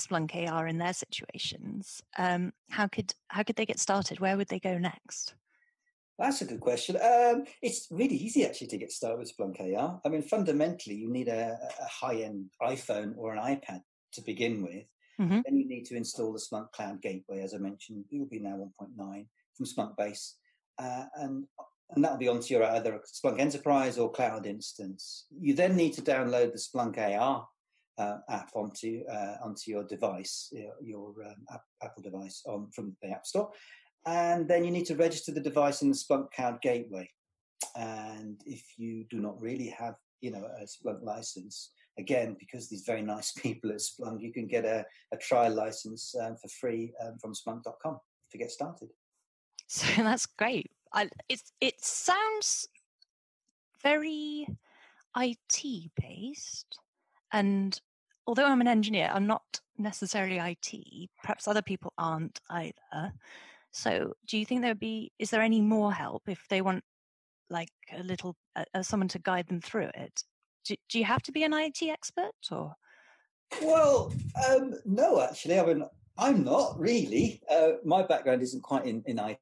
splunk 0.00 0.34
ar 0.50 0.66
in 0.66 0.78
their 0.78 0.92
situations 0.92 2.02
um 2.18 2.52
how 2.70 2.86
could 2.86 3.14
how 3.28 3.42
could 3.42 3.56
they 3.56 3.66
get 3.66 3.78
started 3.78 4.20
where 4.20 4.36
would 4.36 4.48
they 4.48 4.60
go 4.60 4.78
next 4.78 5.34
that's 6.18 6.40
a 6.40 6.46
good 6.46 6.60
question. 6.60 6.96
Um, 6.96 7.44
it's 7.60 7.88
really 7.90 8.16
easy 8.16 8.46
actually 8.46 8.68
to 8.68 8.78
get 8.78 8.90
started 8.90 9.18
with 9.18 9.36
Splunk 9.36 9.60
AR. 9.60 10.00
I 10.04 10.08
mean, 10.08 10.22
fundamentally, 10.22 10.94
you 10.94 11.10
need 11.10 11.28
a, 11.28 11.58
a 11.80 11.84
high-end 11.84 12.46
iPhone 12.62 13.12
or 13.16 13.34
an 13.34 13.38
iPad 13.38 13.82
to 14.12 14.22
begin 14.22 14.62
with. 14.62 14.84
Mm-hmm. 15.20 15.40
Then 15.44 15.58
you 15.58 15.68
need 15.68 15.84
to 15.86 15.96
install 15.96 16.32
the 16.32 16.38
Splunk 16.38 16.72
Cloud 16.72 17.02
Gateway, 17.02 17.42
as 17.42 17.54
I 17.54 17.58
mentioned. 17.58 18.04
It 18.10 18.18
will 18.18 18.26
be 18.26 18.38
now 18.38 18.56
1.9 18.80 19.26
from 19.56 19.66
Splunk 19.66 19.96
Base, 19.96 20.36
uh, 20.78 21.04
and 21.16 21.44
and 21.90 22.02
that'll 22.02 22.18
be 22.18 22.28
onto 22.28 22.52
your 22.52 22.64
either 22.64 23.00
Splunk 23.06 23.38
Enterprise 23.38 23.96
or 23.96 24.10
Cloud 24.10 24.46
instance. 24.46 25.26
You 25.38 25.54
then 25.54 25.76
need 25.76 25.92
to 25.94 26.02
download 26.02 26.52
the 26.52 26.58
Splunk 26.58 26.98
AR 26.98 27.46
uh, 27.98 28.18
app 28.28 28.50
onto 28.54 29.02
uh, 29.10 29.36
onto 29.42 29.70
your 29.70 29.84
device, 29.84 30.48
your, 30.52 30.74
your 30.82 31.14
um, 31.26 31.58
Apple 31.82 32.02
device, 32.02 32.42
on 32.46 32.70
from 32.70 32.96
the 33.02 33.08
App 33.10 33.26
Store, 33.26 33.50
and 34.06 34.48
then 34.48 34.64
you 34.64 34.70
need 34.70 34.86
to 34.86 34.96
register 34.96 35.32
the 35.32 35.40
device 35.40 35.82
in 35.82 35.90
the 35.90 35.96
Splunk 35.96 36.30
Cloud 36.32 36.60
Gateway. 36.62 37.10
And 37.74 38.40
if 38.46 38.62
you 38.76 39.04
do 39.10 39.18
not 39.18 39.40
really 39.40 39.68
have, 39.68 39.94
you 40.20 40.30
know, 40.30 40.46
a 40.60 40.64
Splunk 40.64 41.02
license, 41.02 41.72
again, 41.98 42.36
because 42.38 42.68
these 42.68 42.84
very 42.84 43.02
nice 43.14 43.32
people 43.32 43.70
at 43.70 43.78
Splunk, 43.78 44.20
you 44.20 44.32
can 44.32 44.46
get 44.46 44.64
a, 44.64 44.84
a 45.12 45.16
trial 45.16 45.54
license 45.54 46.14
um, 46.20 46.36
for 46.36 46.48
free 46.48 46.92
um, 47.04 47.18
from 47.18 47.34
Splunk.com 47.34 47.98
to 48.30 48.38
get 48.38 48.50
started. 48.50 48.88
So 49.66 49.86
that's 50.02 50.26
great. 50.26 50.70
I, 50.92 51.08
it 51.28 51.42
it 51.60 51.80
sounds 51.84 52.68
very 53.82 54.46
IT 55.16 55.90
based, 56.00 56.78
and 57.32 57.78
although 58.26 58.46
I'm 58.46 58.60
an 58.60 58.68
engineer, 58.68 59.10
I'm 59.12 59.26
not 59.26 59.60
necessarily 59.78 60.38
IT. 60.38 61.10
Perhaps 61.22 61.48
other 61.48 61.62
people 61.62 61.92
aren't 61.98 62.40
either. 62.50 63.12
So, 63.72 64.14
do 64.26 64.38
you 64.38 64.46
think 64.46 64.62
there 64.62 64.70
would 64.70 64.80
be? 64.80 65.12
Is 65.18 65.30
there 65.30 65.42
any 65.42 65.60
more 65.60 65.92
help 65.92 66.22
if 66.28 66.46
they 66.48 66.62
want, 66.62 66.82
like 67.50 67.68
a 67.92 68.02
little, 68.02 68.36
uh, 68.56 68.82
someone 68.82 69.08
to 69.08 69.18
guide 69.18 69.48
them 69.48 69.60
through 69.60 69.90
it? 69.94 70.22
do, 70.66 70.76
do 70.88 70.98
you 70.98 71.04
have 71.04 71.22
to 71.22 71.32
be 71.32 71.44
an 71.44 71.54
IT 71.54 71.82
expert 71.82 72.32
or? 72.50 72.74
Well, 73.62 74.12
um, 74.48 74.74
no, 74.84 75.22
actually, 75.22 75.58
I 75.58 75.66
mean, 75.66 75.84
I'm 76.18 76.44
not 76.44 76.78
really. 76.78 77.40
Uh, 77.50 77.72
my 77.84 78.02
background 78.02 78.42
isn't 78.42 78.62
quite 78.62 78.84
in, 78.84 79.02
in 79.06 79.18
IT 79.18 79.38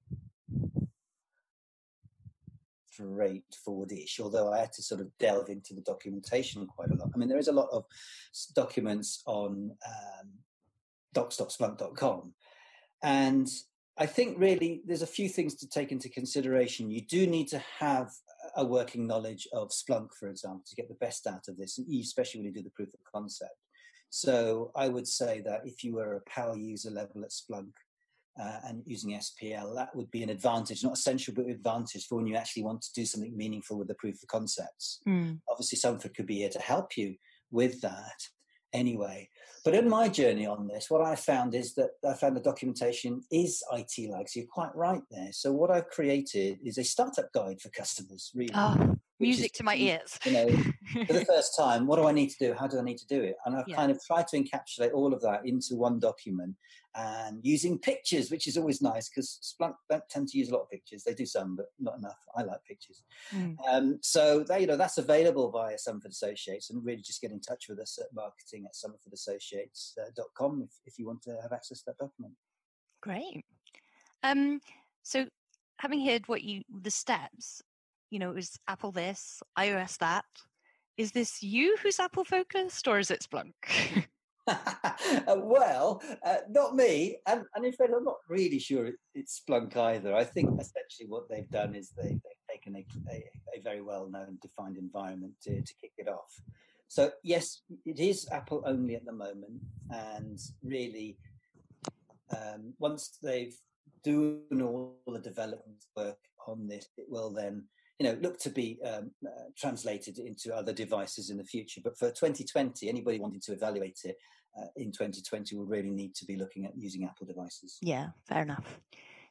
straightforward-ish, 2.95 4.21
although 4.21 4.53
I 4.53 4.61
had 4.61 4.73
to 4.75 4.83
sort 4.83 5.01
of 5.01 5.09
delve 5.19 5.49
into 5.49 5.75
the 5.75 5.81
documentation 5.81 6.67
quite 6.67 6.91
a 6.91 6.95
lot. 6.95 7.11
I 7.15 7.19
mean, 7.19 7.29
there 7.29 7.39
is 7.39 7.49
a 7.49 7.53
lot 7.53 7.69
of 7.73 7.85
documents 8.55 9.23
on 9.27 9.73
um, 9.87 10.31
docs.splunk.com, 11.13 12.35
and 13.03 13.49
I 13.97 14.07
think 14.07 14.39
really 14.39 14.83
there's 14.87 15.03
a 15.03 15.07
few 15.07 15.29
things 15.29 15.55
to 15.57 15.69
take 15.69 15.93
into 15.93 16.09
consideration. 16.09 16.91
You 16.91 17.03
do 17.03 17.27
need 17.27 17.49
to 17.49 17.63
have 17.79 18.11
a 18.57 18.65
working 18.65 19.07
knowledge 19.07 19.47
of 19.53 19.71
Splunk, 19.71 20.15
for 20.19 20.29
example, 20.29 20.65
to 20.69 20.77
get 20.77 20.89
the 20.89 20.95
best 20.95 21.27
out 21.27 21.49
of 21.49 21.57
this, 21.57 21.79
especially 21.79 22.41
when 22.41 22.47
you 22.47 22.53
do 22.53 22.63
the 22.63 22.71
proof 22.71 22.93
of 22.93 23.01
concept. 23.05 23.57
So 24.11 24.71
I 24.77 24.89
would 24.89 25.09
say 25.09 25.41
that 25.45 25.63
if 25.65 25.83
you 25.83 25.95
were 25.95 26.15
a 26.15 26.31
power 26.31 26.57
user 26.57 26.91
level 26.91 27.25
at 27.25 27.31
Splunk 27.31 27.73
uh, 28.41 28.59
and 28.67 28.83
using 28.87 29.11
SPL, 29.13 29.75
that 29.77 29.95
would 29.95 30.11
be 30.11 30.23
an 30.23 30.31
advantage, 30.31 30.83
not 30.83 30.95
essential, 30.95 31.35
but 31.35 31.47
advantage 31.47 32.07
for 32.07 32.17
when 32.17 32.27
you 32.27 32.37
actually 32.37 32.65
want 32.65 32.83
to 32.83 32.93
do 32.95 33.07
something 33.07 33.37
meaningful 33.37 33.79
with 33.79 33.89
the 33.89 33.95
proof 33.95 34.23
of 34.23 34.29
concepts. 34.29 35.01
Mm. 35.07 35.41
Obviously, 35.49 35.79
Somerford 35.79 36.15
could 36.15 36.27
be 36.27 36.39
here 36.39 36.49
to 36.49 36.59
help 36.59 36.97
you 36.97 37.15
with 37.51 37.81
that 37.83 38.21
anyway. 38.73 39.29
But 39.65 39.75
in 39.75 39.89
my 39.89 40.09
journey 40.09 40.47
on 40.47 40.67
this, 40.69 40.91
what 40.91 41.01
I 41.01 41.15
found 41.15 41.55
is 41.55 41.75
that 41.75 41.91
I 42.07 42.13
found 42.15 42.37
the 42.37 42.41
documentation 42.41 43.23
is 43.31 43.63
IT 43.73 44.11
like. 44.11 44.29
So 44.29 44.41
you're 44.41 44.49
quite 44.51 44.75
right 44.75 45.03
there. 45.11 45.29
So 45.33 45.53
what 45.53 45.71
I've 45.71 45.89
created 45.89 46.59
is 46.63 46.77
a 46.77 46.85
startup 46.85 47.33
guide 47.33 47.61
for 47.63 47.71
customers, 47.71 48.31
really. 48.35 48.51
Oh, 48.55 48.97
music 49.21 49.53
is, 49.53 49.59
to 49.59 49.65
my 49.65 49.77
ears. 49.77 50.19
You 50.25 50.33
know, 50.33 50.49
for 51.07 51.13
the 51.13 51.25
first 51.29 51.57
time, 51.57 51.87
what 51.87 51.97
do 51.97 52.07
I 52.07 52.13
need 52.13 52.31
to 52.31 52.49
do? 52.49 52.55
How 52.55 52.67
do 52.67 52.79
I 52.79 52.83
need 52.83 52.99
to 52.99 53.07
do 53.07 53.23
it? 53.23 53.37
And 53.45 53.57
I've 53.57 53.69
yeah. 53.69 53.77
kind 53.77 53.91
of 53.91 53.99
tried 54.05 54.29
to 54.29 54.43
encapsulate 54.43 54.93
all 54.93 55.13
of 55.13 55.21
that 55.23 55.47
into 55.47 55.77
one 55.77 55.99
document 55.99 56.57
and 56.97 57.41
using 57.43 57.79
pictures, 57.79 58.31
which 58.31 58.47
is 58.47 58.57
always 58.57 58.81
nice 58.81 59.09
because 59.09 59.39
Splunk 59.43 59.75
don't 59.91 60.09
tend 60.09 60.29
to 60.29 60.39
use 60.39 60.49
a 60.49 60.53
lot 60.53 60.63
of 60.63 60.71
pictures. 60.71 61.03
They 61.03 61.15
do 61.15 61.27
some, 61.27 61.57
but 61.57 61.67
not 61.81 61.99
enough. 61.99 62.19
I 62.37 62.43
like 62.43 62.63
pictures. 62.69 63.03
Mm. 63.35 63.57
Um, 63.69 63.99
so 64.01 64.45
that, 64.45 64.61
you 64.61 64.67
know, 64.69 64.77
that's 64.77 64.99
available 64.99 65.51
via 65.51 65.77
Somerford 65.77 66.11
Associates 66.11 66.71
and 66.71 66.85
really 66.85 67.03
just 67.03 67.21
get 67.21 67.33
in 67.33 67.41
touch 67.41 67.67
with 67.69 67.81
us 67.81 67.99
at 68.01 68.15
marketing 68.15 68.67
at 68.67 68.75
somerfordassociates.com 68.75 70.63
if, 70.63 70.71
if 70.87 70.99
you 70.99 71.07
want 71.07 71.23
to 71.23 71.37
have 71.43 71.53
access 71.53 71.81
to 71.81 71.87
that 71.87 71.99
document. 71.99 72.35
Great. 73.03 73.45
Um, 74.23 74.61
so 75.03 75.27
having 75.79 76.07
heard 76.07 76.29
what 76.29 76.43
you, 76.43 76.63
the 76.83 76.91
steps, 76.91 77.61
you 78.15 78.21
know, 78.21 78.31
it 78.31 78.37
was 78.37 78.57
Apple 78.69 78.93
this, 78.93 79.43
iOS 79.59 79.99
that. 79.99 80.25
Is 80.97 81.11
this 81.11 81.43
you 81.43 81.77
who's 81.83 81.99
Apple 81.99 82.23
focused 82.23 82.87
or 82.87 83.01
is 83.01 83.11
it 83.11 83.27
Splunk? 83.29 83.53
Uh, 85.27 85.37
well, 85.39 86.03
uh, 86.25 86.37
not 86.51 86.77
me. 86.77 87.17
And, 87.27 87.45
and 87.55 87.65
in 87.65 87.73
fact, 87.73 87.91
I'm 87.97 88.05
not 88.05 88.19
really 88.29 88.59
sure 88.59 88.87
it, 88.87 88.97
it's 89.15 89.41
Splunk 89.41 89.75
either. 89.77 90.15
I 90.15 90.25
think 90.25 90.51
essentially 90.61 91.09
what 91.09 91.29
they've 91.31 91.49
done 91.51 91.75
is 91.75 91.93
they, 91.97 92.09
they've 92.09 92.47
taken 92.51 92.77
a, 92.77 92.85
a, 93.11 93.25
a 93.57 93.63
very 93.63 93.81
well 93.81 94.09
known 94.11 94.39
defined 94.43 94.77
environment 94.77 95.33
to, 95.45 95.63
to 95.63 95.75
kick 95.81 95.93
it 95.97 96.09
off. 96.09 96.41
So, 96.89 97.11
yes, 97.23 97.63
it 97.87 97.99
is 97.99 98.29
Apple 98.31 98.63
only 98.67 98.97
at 98.97 99.07
the 99.07 99.13
moment. 99.13 99.63
And 99.91 100.39
really, 100.63 101.17
um, 102.31 102.75
once 102.79 103.19
they've 103.23 103.57
done 104.05 104.61
all 104.63 104.99
the 105.07 105.21
development 105.21 105.85
work 105.97 106.19
on 106.47 106.69
this, 106.69 106.89
it 106.99 107.07
will 107.09 107.31
then 107.31 107.65
you 107.99 108.07
know, 108.07 108.19
look 108.21 108.39
to 108.41 108.51
be 108.51 108.79
um, 108.85 109.11
uh, 109.27 109.51
translated 109.57 110.19
into 110.19 110.55
other 110.55 110.73
devices 110.73 111.31
in 111.31 111.37
the 111.37 111.45
future. 111.45 111.81
But 111.83 111.99
for 111.99 112.11
2020, 112.11 112.89
anybody 112.89 113.21
wanting 113.21 113.41
to 113.43 113.53
evaluate 113.53 114.01
it 114.05 114.17
uh, 114.59 114.67
in 114.77 114.91
2020 114.91 115.57
will 115.57 115.67
really 115.67 115.91
need 115.91 116.15
to 116.17 116.25
be 116.25 116.37
looking 116.37 116.65
at 116.65 116.77
using 116.77 117.05
Apple 117.05 117.27
devices. 117.27 117.79
Yeah, 117.81 118.09
fair 118.29 118.43
enough. 118.43 118.81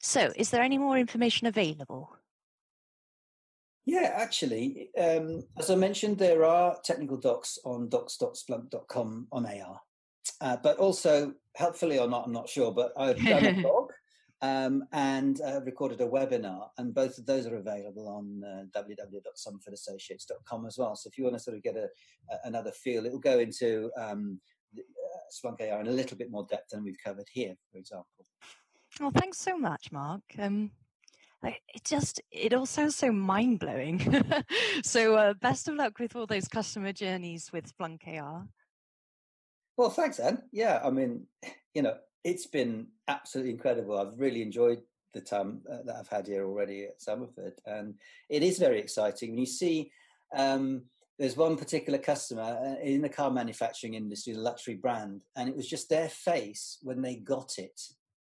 So, 0.02 0.32
is 0.36 0.50
there 0.50 0.62
any 0.62 0.78
more 0.78 0.98
information 0.98 1.48
available? 1.48 2.16
Yeah, 3.86 4.14
actually, 4.16 4.90
um, 4.98 5.44
as 5.58 5.70
I 5.70 5.76
mentioned, 5.76 6.18
there 6.18 6.46
are 6.46 6.78
technical 6.84 7.18
docs 7.18 7.58
on 7.66 7.90
docs.splunk.com 7.90 9.28
on 9.32 9.46
AR. 9.46 9.80
Uh, 10.40 10.58
but 10.64 10.78
also, 10.78 11.34
helpfully 11.56 12.00
or 12.00 12.08
not, 12.08 12.26
I'm 12.26 12.32
not 12.32 12.48
sure, 12.48 12.72
but 12.72 12.94
I've 12.98 13.22
done 13.22 13.46
a 13.46 13.54
blog 13.62 13.92
um, 14.44 14.84
and 14.92 15.40
uh, 15.42 15.62
recorded 15.62 16.02
a 16.02 16.06
webinar, 16.06 16.68
and 16.78 16.94
both 16.94 17.18
of 17.18 17.26
those 17.26 17.48
are 17.48 17.56
available 17.56 18.10
on 18.10 18.44
uh, 18.44 18.66
www.somerfordassociates.com 18.78 20.66
as 20.66 20.78
well. 20.78 20.98
So 20.98 21.08
if 21.08 21.18
you 21.18 21.24
want 21.24 21.38
to 21.38 21.40
sort 21.40 21.56
of 21.56 21.64
get 21.64 21.78
a, 21.78 21.86
a 22.30 22.40
another 22.44 22.74
feel, 22.74 23.06
it 23.06 23.12
will 23.14 23.20
go 23.20 23.40
into 23.40 23.90
um, 23.98 24.42
uh, 24.78 24.82
Splunk 25.32 25.62
AR 25.62 25.80
in 25.80 25.88
a 25.88 25.92
little 25.92 26.18
bit 26.18 26.30
more 26.30 26.46
depth 26.50 26.72
than 26.72 26.84
we've 26.84 26.98
covered 27.02 27.28
here, 27.32 27.56
for 27.72 27.78
example. 27.78 28.26
Well, 29.00 29.12
thanks 29.16 29.38
so 29.38 29.58
much, 29.58 29.94
Mark. 29.94 30.24
Um, 30.38 30.72
it 31.44 31.86
just 31.86 32.22
it 32.30 32.54
all 32.54 32.66
sounds 32.66 32.98
so 32.98 33.14
mind 33.14 33.60
blowing. 33.60 34.24
so 34.84 35.16
uh, 35.16 35.36
best 35.36 35.70
of 35.70 35.76
luck 35.76 36.00
with 36.00 36.18
all 36.18 36.26
those 36.26 36.50
customer 36.50 36.92
journeys 36.92 37.50
with 37.54 37.74
Splunk 37.74 38.06
AR. 38.08 38.46
Well, 39.78 39.90
thanks, 39.90 40.20
Anne. 40.20 40.44
Yeah, 40.52 40.82
I 40.84 40.90
mean, 40.90 41.28
you 41.74 41.82
know, 41.82 41.96
it's 42.24 42.48
been 42.48 42.88
absolutely 43.08 43.52
incredible. 43.52 43.98
I've 43.98 44.18
really 44.18 44.42
enjoyed 44.42 44.82
the 45.14 45.22
time 45.22 45.62
uh, 45.72 45.84
that 45.86 45.96
I've 45.96 46.08
had 46.08 46.28
here 46.28 46.46
already 46.46 46.86
at 46.86 47.00
Somerford, 47.00 47.54
and 47.66 47.96
it 48.30 48.44
is 48.44 48.58
very 48.58 48.80
exciting. 48.80 49.32
When 49.32 49.40
you 49.40 49.46
see, 49.46 49.92
um, 50.36 50.84
there's 51.20 51.38
one 51.38 51.58
particular 51.58 52.00
customer 52.00 52.42
uh, 52.42 52.82
in 52.84 53.02
the 53.02 53.10
car 53.10 53.30
manufacturing 53.30 53.94
industry, 53.94 54.34
the 54.34 54.40
luxury 54.40 54.76
brand, 54.76 55.22
and 55.36 55.48
it 55.48 55.56
was 55.56 55.70
just 55.70 55.90
their 55.90 56.10
face 56.10 56.80
when 56.82 57.02
they 57.02 57.16
got 57.16 57.60
it 57.60 57.80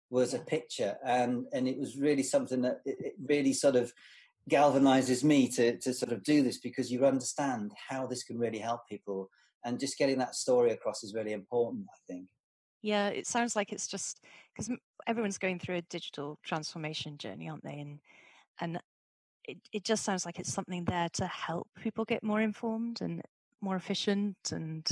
was 0.08 0.32
yeah. 0.32 0.40
a 0.40 0.42
picture, 0.42 0.96
and 1.04 1.46
and 1.52 1.68
it 1.68 1.78
was 1.78 1.96
really 1.96 2.22
something 2.22 2.62
that 2.62 2.80
it, 2.84 2.96
it 3.00 3.14
really 3.28 3.52
sort 3.52 3.76
of 3.76 3.92
galvanizes 4.48 5.22
me 5.22 5.48
to 5.48 5.76
to 5.78 5.92
sort 5.92 6.12
of 6.12 6.22
do 6.24 6.42
this 6.42 6.58
because 6.58 6.90
you 6.90 7.04
understand 7.04 7.72
how 7.88 8.06
this 8.06 8.24
can 8.24 8.38
really 8.38 8.58
help 8.58 8.88
people, 8.88 9.28
and 9.64 9.78
just 9.78 9.98
getting 9.98 10.18
that 10.18 10.34
story 10.34 10.70
across 10.70 11.04
is 11.04 11.14
really 11.14 11.32
important. 11.32 11.84
I 11.92 11.98
think. 12.12 12.26
Yeah, 12.82 13.08
it 13.08 13.26
sounds 13.26 13.56
like 13.56 13.72
it's 13.72 13.86
just 13.86 14.20
because 14.54 14.70
everyone's 15.06 15.38
going 15.38 15.58
through 15.58 15.76
a 15.76 15.82
digital 15.82 16.38
transformation 16.42 17.18
journey, 17.18 17.48
aren't 17.48 17.64
they? 17.64 17.80
And 17.80 18.00
and 18.60 18.80
it, 19.44 19.58
it 19.72 19.84
just 19.84 20.04
sounds 20.04 20.24
like 20.26 20.38
it's 20.38 20.52
something 20.52 20.84
there 20.84 21.08
to 21.14 21.26
help 21.26 21.68
people 21.80 22.04
get 22.04 22.22
more 22.22 22.40
informed 22.40 23.00
and 23.00 23.22
more 23.60 23.76
efficient 23.76 24.36
and 24.52 24.88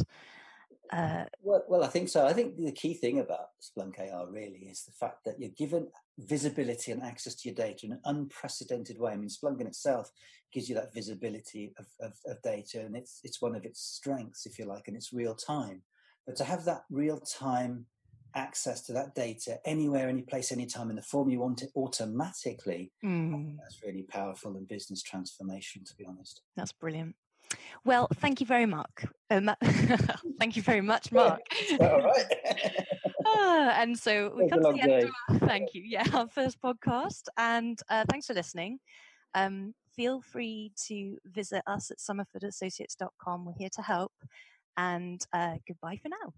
uh, 0.90 1.24
well, 1.42 1.64
well, 1.68 1.85
I 1.85 1.88
think 1.88 2.09
so. 2.09 2.27
I 2.27 2.33
think 2.33 2.57
the 2.57 2.72
key 2.72 2.94
thing 2.94 3.20
about 3.20 3.48
Splunk 3.61 3.98
AR 4.01 4.27
really 4.31 4.68
is 4.70 4.85
the 4.85 4.92
fact 4.92 5.24
that 5.27 5.38
you're 5.38 5.51
given 5.51 5.88
visibility 6.18 6.92
and 6.92 7.03
access 7.03 7.35
to 7.35 7.48
your 7.48 7.55
data 7.55 7.87
in 7.87 7.92
an 7.92 8.01
unprecedented 8.07 8.98
way. 8.98 9.12
I 9.12 9.16
mean, 9.16 9.29
Splunk 9.29 9.61
in 9.61 9.66
itself 9.66 10.11
gives 10.51 10.68
you 10.68 10.74
that 10.77 10.94
visibility 10.94 11.74
of, 11.79 11.87
of, 12.01 12.12
of 12.27 12.40
data, 12.42 12.81
and 12.81 12.96
it's 12.96 13.20
it's 13.22 13.42
one 13.42 13.55
of 13.55 13.66
its 13.66 13.83
strengths, 13.83 14.46
if 14.46 14.59
you 14.59 14.64
like, 14.64 14.88
and 14.88 14.96
it's 14.96 15.12
real 15.12 15.35
time. 15.35 15.83
But 16.29 16.37
to 16.37 16.45
have 16.45 16.67
that 16.67 16.83
real 16.91 17.19
time 17.21 17.87
access 18.35 18.83
to 18.83 18.93
that 18.93 19.14
data 19.14 19.59
anywhere, 19.64 20.11
any 20.11 20.21
place, 20.21 20.53
anytime 20.53 20.91
in 20.91 20.97
the 20.97 21.03
form 21.03 21.31
you 21.31 21.41
want 21.41 21.62
it 21.62 21.71
automatically, 21.75 22.93
mm. 23.03 23.57
that's 23.57 23.83
really 23.83 24.03
powerful 24.03 24.55
in 24.59 24.67
business 24.67 25.03
transformation, 25.03 25.85
to 25.85 25.97
be 25.97 26.05
honest. 26.05 26.43
That's 26.55 26.73
brilliant. 26.73 27.17
Well, 27.87 28.09
thank 28.17 28.41
you 28.41 28.47
very 28.47 28.67
much. 28.67 28.91
Uh, 29.31 29.55
thank 30.38 30.55
you 30.55 30.61
very 30.61 30.83
much, 30.83 31.11
Mark. 31.11 31.41
all 31.81 32.03
right. 32.03 32.27
ah, 33.27 33.75
and 33.81 33.99
so 33.99 34.31
we 34.37 34.51
come 34.51 34.62
to 34.62 34.73
the 34.75 34.83
end 34.83 35.05
of 35.05 35.11
our, 35.31 35.49
thank 35.49 35.73
you. 35.73 35.81
Yeah, 35.83 36.05
our 36.12 36.29
first 36.29 36.61
podcast. 36.61 37.23
And 37.38 37.81
uh, 37.88 38.05
thanks 38.11 38.27
for 38.27 38.35
listening. 38.35 38.81
Um, 39.35 39.73
feel 39.97 40.21
free 40.21 40.73
to 40.88 41.17
visit 41.25 41.62
us 41.67 41.91
at 41.91 41.97
somerfordassociates.com. 41.97 43.47
We're 43.47 43.55
here 43.57 43.71
to 43.77 43.83
help 43.83 44.12
and 44.79 45.23
uh, 45.35 45.57
goodbye 45.69 45.99
for 46.03 46.11
now. 46.11 46.35